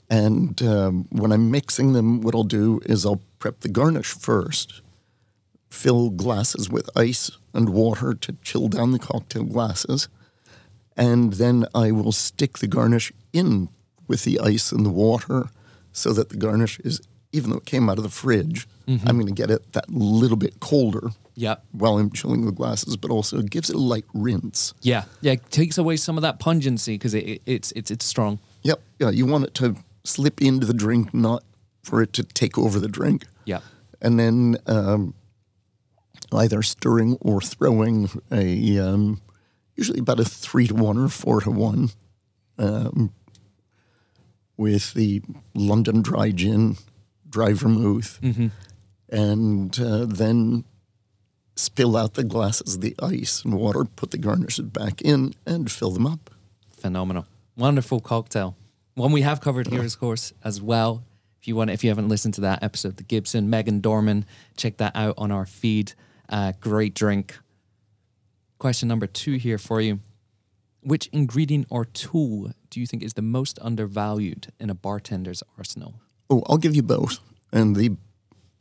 [0.10, 4.82] And um, when I'm mixing them, what I'll do is I'll prep the garnish first,
[5.70, 10.08] fill glasses with ice and water to chill down the cocktail glasses,
[10.96, 13.70] and then I will stick the garnish in
[14.08, 15.50] with the ice and the water
[15.92, 17.02] so that the garnish is,
[17.34, 20.38] even though it came out of the fridge, I'm going to get it that little
[20.38, 21.10] bit colder
[21.40, 21.58] Yeah.
[21.72, 24.74] while I'm chilling the glasses, but also it gives it a light rinse.
[24.82, 25.04] Yeah.
[25.22, 25.34] Yeah.
[25.34, 28.40] It takes away some of that pungency because it, it, it's it's it's strong.
[28.64, 28.82] Yep.
[29.00, 31.44] Yeah, you want it to slip into the drink, not
[31.84, 33.26] for it to take over the drink.
[33.46, 33.60] Yeah.
[34.02, 35.14] And then um,
[36.34, 39.22] either stirring or throwing a, um,
[39.76, 41.90] usually about a three to one or four to one
[42.58, 43.14] um,
[44.58, 45.22] with the
[45.54, 46.78] London dry gin,
[47.30, 48.20] dry vermouth,
[49.10, 50.64] and uh, then
[51.58, 55.92] spill out the glasses the ice and water, put the garnishes back in, and fill
[55.92, 56.30] them up.
[56.72, 57.26] Phenomenal.
[57.58, 58.56] Wonderful cocktail.
[58.96, 61.04] One we have covered here, of course, as well.
[61.42, 64.78] If you want, if you haven't listened to that episode, the Gibson, Meaghan Dorman, check
[64.78, 65.94] that out on our feed.
[66.30, 67.38] Uh, great drink.
[68.60, 70.00] Question number two here for you.
[70.82, 75.96] Which ingredient or tool do you think is the most undervalued in a bartender's arsenal?
[76.30, 77.20] Oh, I'll give you both.
[77.52, 77.96] And the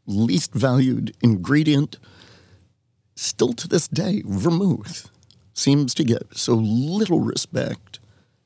[0.07, 1.99] least valued ingredient,
[3.17, 5.11] still to this day, vermouth,
[5.53, 7.99] seems to get so little respect.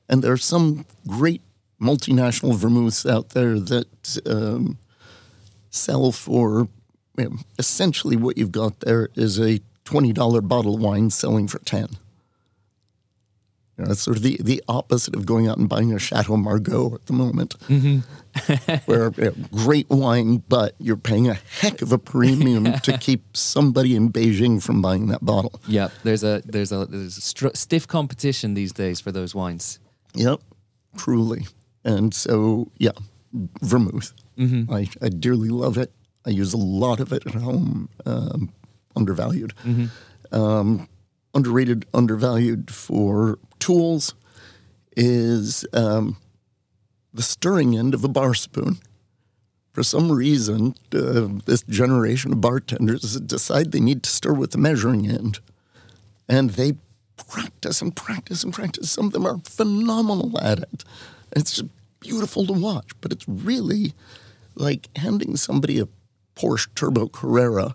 [0.08, 1.42] And there are some great
[1.80, 4.78] multinational vermouths out there that um,
[5.70, 6.68] sell for
[7.18, 11.58] you know, essentially what you've got there is a $20 bottle of wine selling for
[11.60, 11.88] 10
[13.81, 16.37] you know, it's sort of the, the opposite of going out and buying a Chateau
[16.37, 17.55] Margaux at the moment,
[18.85, 23.35] where you know, great wine, but you're paying a heck of a premium to keep
[23.35, 25.61] somebody in Beijing from buying that bottle.
[25.66, 29.78] Yeah, there's a there's a there's a str- stiff competition these days for those wines.
[30.14, 30.41] Yep,
[30.99, 31.47] truly.
[31.83, 32.91] And so, yeah,
[33.62, 34.12] vermouth.
[34.39, 35.93] I, I dearly love it.
[36.26, 37.89] I use a lot of it at home.
[38.07, 38.53] Um,
[38.97, 39.55] undervalued.
[40.33, 40.89] Um,
[41.35, 44.14] underrated, undervalued for tools
[44.96, 46.16] is um,
[47.14, 48.78] the stirring end of a bar spoon.
[49.72, 54.58] For some reason, uh, this generation of bartenders decide they need to stir with the
[54.58, 55.38] measuring end.
[56.28, 56.74] And they
[57.28, 58.90] practice and practice and practice.
[58.90, 60.84] Some of them are phenomenal at it.
[61.32, 63.92] It's just beautiful to watch, but it's really
[64.56, 65.88] like handing somebody a
[66.34, 67.74] Porsche Turbo Carrera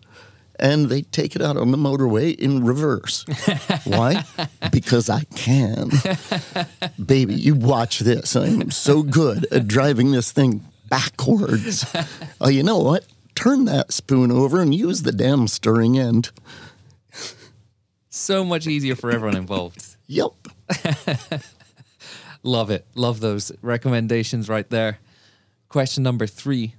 [0.59, 3.25] and they take it out on the motorway in reverse.
[3.85, 4.23] Why?
[4.71, 5.89] Because I can.
[7.03, 8.35] Baby, you watch this.
[8.35, 11.85] I'm so good at driving this thing backwards.
[12.41, 13.05] Oh, you know what?
[13.35, 16.31] Turn that spoon over and use the damn stirring end.
[18.09, 19.95] So much easier for everyone involved.
[20.07, 20.31] Yep.
[22.43, 22.85] Love it.
[22.95, 24.99] Love those recommendations right there.
[25.69, 26.75] Question number three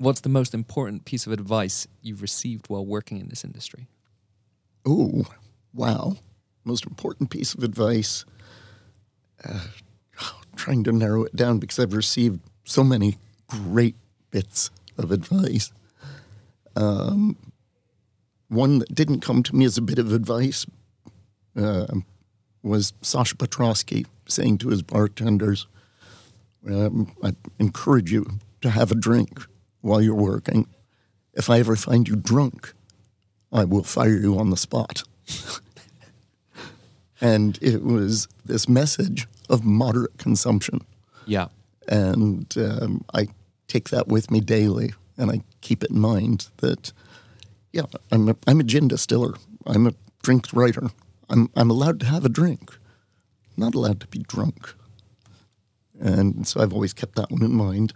[0.00, 3.86] What's the most important piece of advice you've received while working in this industry?
[4.86, 5.26] Oh,
[5.74, 6.16] wow.
[6.64, 8.24] Most important piece of advice.
[9.44, 9.66] Uh,
[10.56, 13.94] trying to narrow it down because I've received so many great
[14.30, 15.70] bits of advice.
[16.74, 17.36] Um,
[18.48, 20.64] one that didn't come to me as a bit of advice
[21.58, 21.88] uh,
[22.62, 25.66] was Sasha Petraske saying to his bartenders,
[26.66, 29.46] um, I encourage you to have a drink
[29.80, 30.66] while you're working.
[31.34, 32.72] If I ever find you drunk,
[33.52, 35.02] I will fire you on the spot.
[37.20, 40.80] and it was this message of moderate consumption.
[41.26, 41.48] Yeah.
[41.88, 43.28] And um, I
[43.68, 46.92] take that with me daily and I keep it in mind that,
[47.72, 49.34] yeah, I'm a, I'm a gin distiller.
[49.66, 50.88] I'm a drink writer.
[51.28, 52.76] I'm, I'm allowed to have a drink,
[53.56, 54.74] not allowed to be drunk.
[56.00, 57.92] And so I've always kept that one in mind.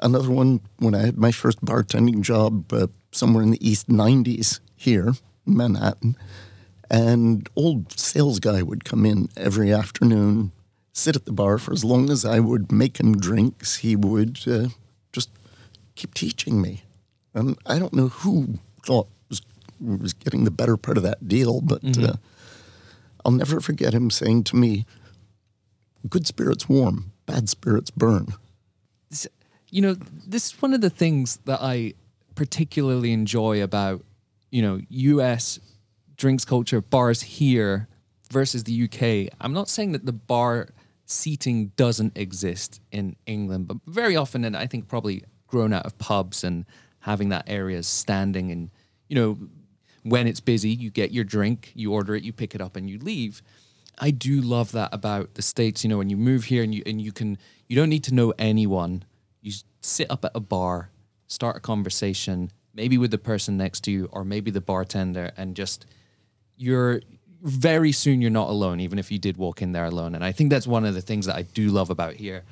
[0.00, 4.60] Another one, when I had my first bartending job uh, somewhere in the East 90s
[4.76, 5.14] here
[5.46, 6.16] in Manhattan,
[6.90, 10.52] and old sales guy would come in every afternoon,
[10.92, 13.76] sit at the bar for as long as I would make him drinks.
[13.78, 14.68] He would uh,
[15.12, 15.30] just
[15.94, 16.82] keep teaching me.
[17.32, 19.42] And I don't know who thought was,
[19.80, 22.16] was getting the better part of that deal, but uh,
[23.24, 24.86] I'll never forget him saying to me,
[26.08, 28.34] good spirits warm, bad spirits burn.
[29.74, 29.94] You know,
[30.24, 31.94] this is one of the things that I
[32.36, 34.04] particularly enjoy about,
[34.52, 35.58] you know, US
[36.16, 37.88] drinks culture, bars here,
[38.30, 40.68] versus the UK, I'm not saying that the bar
[41.06, 45.98] seating doesn't exist in England, but very often, and I think probably grown out of
[45.98, 46.66] pubs and
[47.00, 48.70] having that area standing and,
[49.08, 49.38] you know,
[50.04, 52.88] when it's busy, you get your drink, you order it, you pick it up, and
[52.88, 53.42] you leave.
[53.98, 55.82] I do love that about the states.
[55.82, 58.14] You know, when you move here and you and you can, you don't need to
[58.14, 59.04] know anyone.
[59.44, 60.88] You sit up at a bar,
[61.26, 65.54] start a conversation, maybe with the person next to you, or maybe the bartender, and
[65.54, 65.84] just
[66.56, 67.02] you're
[67.42, 70.14] very soon you're not alone, even if you did walk in there alone.
[70.14, 72.42] And I think that's one of the things that I do love about here.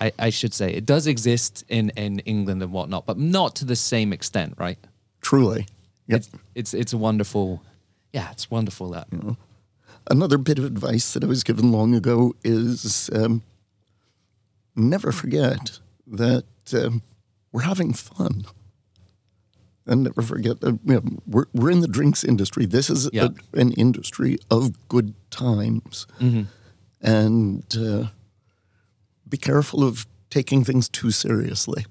[0.00, 3.66] I, I should say it does exist in in England and whatnot, but not to
[3.66, 4.78] the same extent, right?
[5.20, 5.66] Truly.
[6.06, 6.16] Yep.
[6.16, 7.62] It's it's it's a wonderful,
[8.14, 9.08] yeah, it's wonderful that.
[10.10, 13.42] Another bit of advice that I was given long ago is um,
[14.74, 15.78] never forget
[16.12, 17.02] that um,
[17.52, 18.44] we're having fun.
[19.86, 22.66] And never forget that you know, we're, we're in the drinks industry.
[22.66, 23.28] This is Yeah.
[23.54, 26.06] a, an industry of good times.
[27.00, 28.08] And uh,
[29.28, 31.86] be careful of taking things too seriously.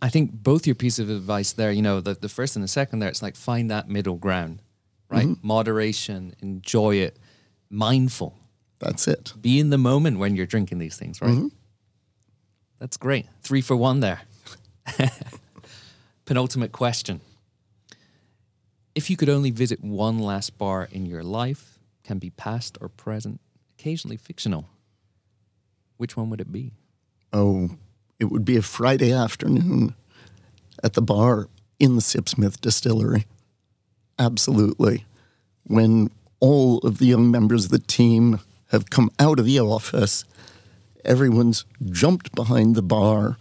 [0.00, 2.68] I think both your pieces of advice there, you know, the, the first and the
[2.68, 4.62] second there, it's like find that middle ground,
[5.08, 5.28] right?
[5.42, 7.18] Moderation, enjoy it,
[7.70, 8.36] mindful,
[8.80, 9.32] That's it.
[9.40, 11.50] be in the moment when you're drinking these things, right?
[12.82, 13.26] That's great.
[13.42, 14.22] Three for one there.
[16.24, 17.20] Penultimate question.
[18.96, 22.88] If you could only visit one last bar in your life, can be past or
[22.88, 23.40] present,
[23.78, 24.68] occasionally fictional,
[25.96, 26.72] which one would it be?
[27.32, 27.70] Oh,
[28.18, 29.94] it would be a Friday afternoon
[30.82, 31.46] at the bar
[31.78, 33.26] in the Sipsmith distillery.
[34.18, 35.04] Absolutely.
[35.62, 36.10] When
[36.40, 38.40] all of the young members of the team
[38.72, 40.24] have come out of the office,
[41.04, 43.36] everyone's jumped behind the bar.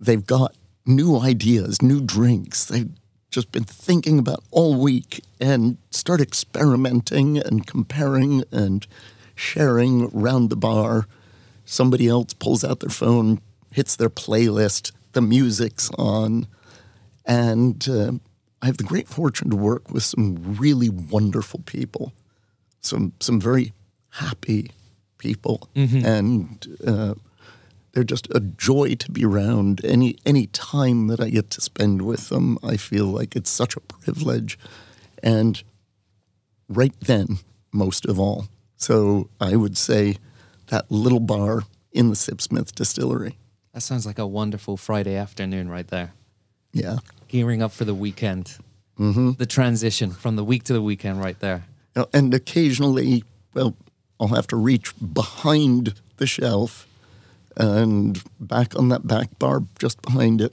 [0.00, 0.54] They've got
[0.84, 2.64] new ideas, new drinks.
[2.64, 2.90] They've
[3.30, 8.86] just been thinking about all week and start experimenting and comparing and
[9.34, 11.06] sharing around the bar
[11.66, 13.40] somebody else pulls out their phone,
[13.72, 16.46] hits their playlist, the music's on.
[17.26, 18.12] And uh,
[18.62, 22.12] I have the great fortune to work with some really wonderful people,
[22.80, 23.72] some, some very
[24.10, 24.70] happy
[25.26, 25.68] people.
[25.74, 27.14] And uh,
[27.92, 29.84] they're just a joy to be around.
[29.84, 33.76] Any, any time that I get to spend with them, I feel like it's such
[33.76, 34.58] a privilege.
[35.22, 35.62] And
[36.68, 37.38] right then,
[37.72, 38.46] most of all.
[38.76, 40.16] So I would say
[40.68, 41.62] that little bar
[41.92, 43.38] in the Sipsmith distillery.
[43.72, 46.12] That sounds like a wonderful Friday afternoon right there.
[46.72, 46.98] Yeah.
[47.28, 48.58] Gearing up for the weekend.
[48.98, 49.32] Mm-hmm.
[49.38, 51.64] The transition from the week to the weekend right there.
[52.12, 53.24] And occasionally,
[53.54, 53.74] well,
[54.20, 56.86] I'll have to reach behind the shelf
[57.56, 60.52] and back on that back bar just behind it.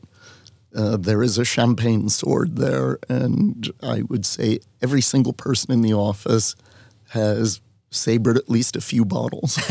[0.76, 5.82] Uh, there is a champagne sword there, and I would say every single person in
[5.82, 6.55] the office
[7.09, 7.61] has
[7.91, 9.59] sabered at least a few bottles.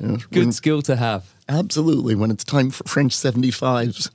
[0.00, 1.24] Yeah, Good when- skill to have.
[1.48, 2.14] absolutely.
[2.16, 4.10] When it's time for French 75s.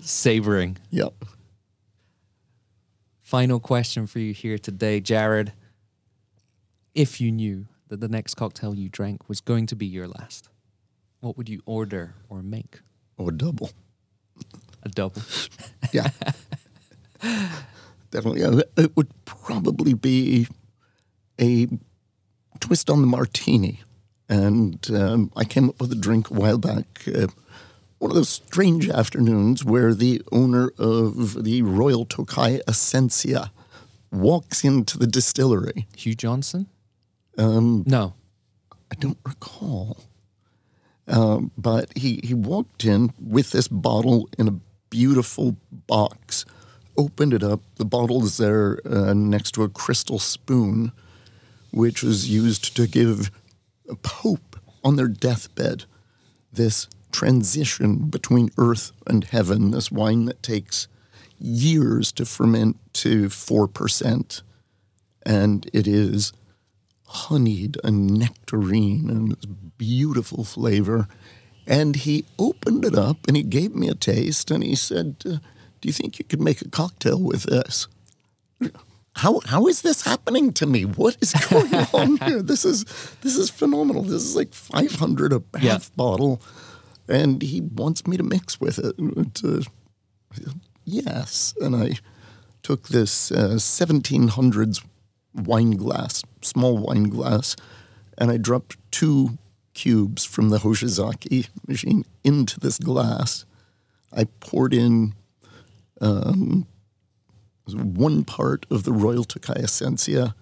[0.00, 0.78] Savoring.
[0.90, 1.12] Yep.
[3.20, 5.52] Final question for you here today, Jared.
[6.94, 10.48] If you knew that the next cocktail you drank was going to be your last,
[11.20, 12.80] what would you order or make?
[13.16, 13.70] Or double.
[14.82, 15.22] A double.
[15.92, 16.10] Yeah.
[18.10, 18.64] Definitely.
[18.76, 20.48] It would probably be
[21.40, 21.68] a
[22.58, 23.80] twist on the martini.
[24.28, 27.04] And um, I came up with a drink a while back.
[27.06, 27.28] Uh,
[27.98, 33.50] one of those strange afternoons where the owner of the Royal Tokaji Essencia
[34.10, 35.86] walks into the distillery.
[35.96, 36.66] Hugh Johnson?
[37.38, 38.14] Um, no.
[38.90, 40.04] I don't recall.
[41.06, 44.58] Um, but he, he walked in with this bottle in a
[44.88, 46.44] beautiful box,
[46.96, 47.60] opened it up.
[47.76, 50.92] The bottle is there uh, next to a crystal spoon,
[51.72, 53.30] which was used to give
[53.88, 55.84] a pope on their deathbed
[56.52, 60.88] this transition between earth and heaven, this wine that takes
[61.38, 64.42] years to ferment to 4%.
[65.26, 66.32] And it is
[67.14, 69.44] honeyed and nectarine and this
[69.78, 71.08] beautiful flavor.
[71.66, 75.38] And he opened it up and he gave me a taste and he said, uh,
[75.80, 77.86] Do you think you could make a cocktail with this?
[79.16, 80.84] How, how is this happening to me?
[80.84, 82.42] What is going on here?
[82.42, 82.84] This is
[83.22, 84.02] this is phenomenal.
[84.02, 85.78] This is like 500 a half Yeah.
[85.96, 86.42] bottle,
[87.08, 88.98] and he wants me to mix with it.
[88.98, 89.60] And, uh,
[90.84, 91.98] yes, and I
[92.64, 94.84] took this uh, 1700s
[95.34, 97.56] wine glass, small wine glass,
[98.18, 99.38] and I dropped two
[99.74, 103.44] cubes from the Hoshizaki machine into this glass.
[104.12, 105.14] I poured in
[106.00, 106.66] um,
[107.66, 110.34] one part of the Royal Tokaji Essencia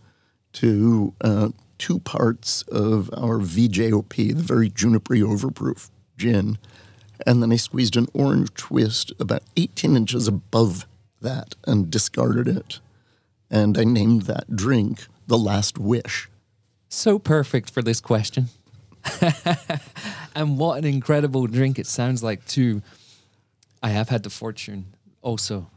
[0.54, 1.48] to uh,
[1.78, 6.58] two parts of our VJOP, the very junipery overproof gin,
[7.26, 10.86] and then I squeezed an orange twist about 18 inches above
[11.20, 12.80] that and discarded it.
[13.50, 16.28] And I named that drink The Last Wish.
[16.88, 18.48] So perfect for this question.
[20.34, 22.82] and what an incredible drink it sounds like, too.
[23.82, 25.68] I have had the fortune also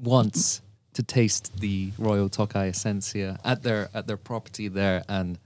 [0.00, 0.60] once
[0.92, 5.38] to taste the Royal Tokaji Essencia at their at their property there, and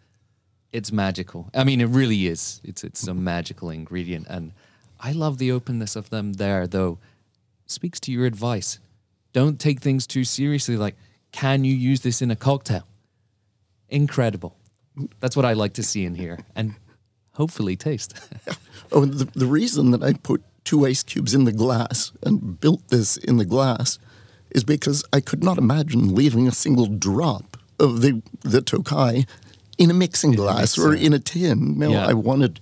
[0.73, 1.51] it's magical.
[1.55, 2.61] I mean, it really is.
[2.63, 4.53] It's it's a magical ingredient, and
[5.01, 6.67] I love the openness of them there.
[6.67, 6.99] Though,
[7.67, 8.79] speaks to your advice.
[9.33, 10.77] Don't take things too seriously.
[10.77, 10.97] Like,
[11.33, 12.87] can you use this in a cocktail?
[13.91, 14.57] Incredible.
[15.21, 16.75] That's what I like to see in here, and
[17.35, 18.19] hopefully taste.
[18.93, 22.89] oh, the, the reason that I put two ice cubes in the glass and built
[22.89, 23.99] this in the glass
[24.51, 29.27] is because I could not imagine leaving a single drop of the the Tokaji
[29.79, 31.79] in a mixing glass or in a tin.
[31.79, 32.07] No, yeah.
[32.07, 32.61] I wanted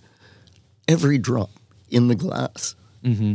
[0.87, 1.51] every drop
[1.91, 2.77] in the glass.
[3.05, 3.35] Mm-hmm.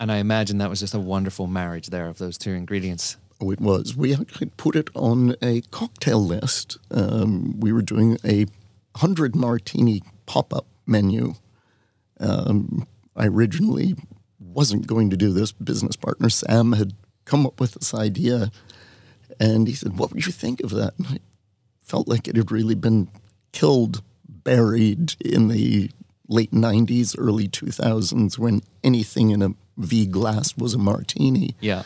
[0.00, 3.16] And I imagine that was just a wonderful marriage there of those two ingredients.
[3.40, 3.96] Oh, it was.
[3.96, 6.78] We actually put it on a cocktail list.
[6.90, 8.44] Um, we were doing a
[8.94, 11.34] 100 martini pop up menu.
[12.20, 13.94] Um, I originally
[14.38, 15.52] wasn't going to do this.
[15.52, 18.50] Business partner Sam had come up with this idea.
[19.40, 20.94] And he said, What would you think of that?
[20.98, 21.18] And I
[21.82, 23.08] felt like it had really been
[23.52, 25.90] killed, buried in the
[26.28, 31.56] late 90s, early 2000s when anything in a V glass was a martini.
[31.60, 31.82] Yeah.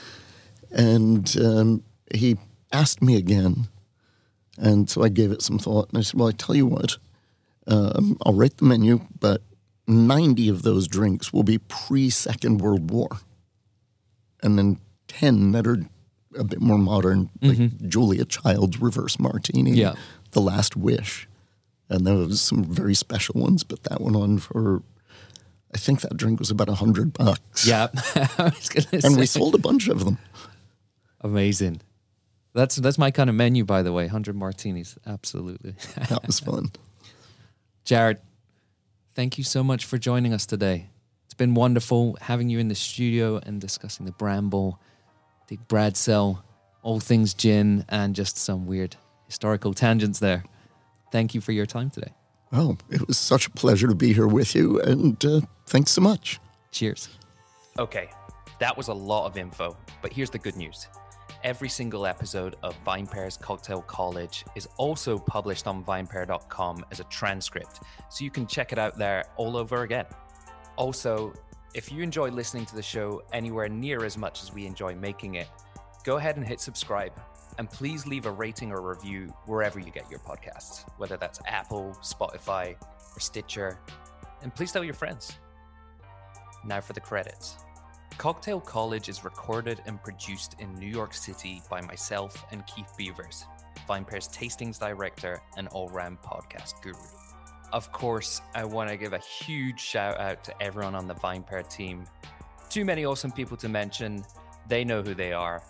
[0.71, 1.83] And um,
[2.15, 2.37] he
[2.73, 3.69] asked me again.
[4.59, 5.89] And so I gave it some thought.
[5.89, 6.99] And I said, Well, I tell you what,
[7.67, 9.43] um, I'll write the menu, but
[9.87, 13.09] 90 of those drinks will be pre Second World War.
[14.43, 15.79] And then 10 that are
[16.37, 17.89] a bit more modern, like mm-hmm.
[17.89, 19.95] Julia Child's Reverse Martini, yeah.
[20.33, 21.29] The Last Wish.
[21.89, 24.83] And there was some very special ones, but that went on for,
[25.75, 27.67] I think that drink was about a hundred bucks.
[27.67, 28.87] Yeah, I was gonna.
[28.93, 29.17] and say.
[29.17, 30.19] we sold a bunch of them.
[31.21, 31.81] Amazing.
[32.55, 34.07] That's that's my kind of menu, by the way.
[34.07, 35.75] Hundred martinis, absolutely.
[36.09, 36.73] that was fun.
[37.85, 38.19] Jared,
[39.15, 40.91] thank you so much for joining us today.
[41.25, 44.81] It's been wonderful having you in the studio and discussing the Bramble
[45.47, 46.43] Dick Bradsell,
[46.83, 48.97] all things gin, and just some weird
[49.27, 50.45] historical tangents there.
[51.13, 52.13] Thank you for your time today.
[52.53, 56.01] Oh, it was such a pleasure to be here with you, and uh, thanks so
[56.01, 56.41] much.
[56.71, 57.09] Cheers.
[57.79, 58.11] Okay,
[58.59, 60.89] that was a lot of info, but here's the good news.
[61.45, 67.81] Every single episode of VinePair's Cocktail College is also published on vinepair.com as a transcript,
[68.09, 70.07] so you can check it out there all over again.
[70.75, 71.33] Also,
[71.75, 75.37] if you enjoy listening to the show anywhere near as much as we enjoy making
[75.37, 75.47] it,
[76.03, 77.13] go ahead and hit subscribe.
[77.59, 81.97] And please leave a rating or review wherever you get your podcasts, whether that's Apple,
[82.03, 82.75] Spotify,
[83.15, 83.79] or Stitcher.
[84.43, 85.39] And please tell your friends.
[86.65, 87.59] Now for the credits.
[88.17, 93.45] Cocktail College is recorded and produced in New York City by myself and Keith Beavers,
[93.89, 96.99] VinePair's tastings director and all round podcast guru.
[97.73, 101.69] Of course, I want to give a huge shout out to everyone on the VinePair
[101.69, 102.07] team.
[102.71, 104.25] Too many awesome people to mention,
[104.69, 105.63] they know who they are.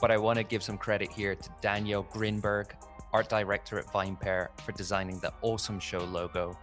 [0.00, 2.72] But I want to give some credit here to Danielle Grinberg,
[3.12, 6.56] art director at VinePair, for designing the awesome show logo.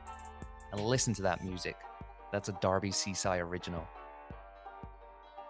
[0.71, 1.75] And listen to that music.
[2.31, 3.87] That's a Darbi Cicci original.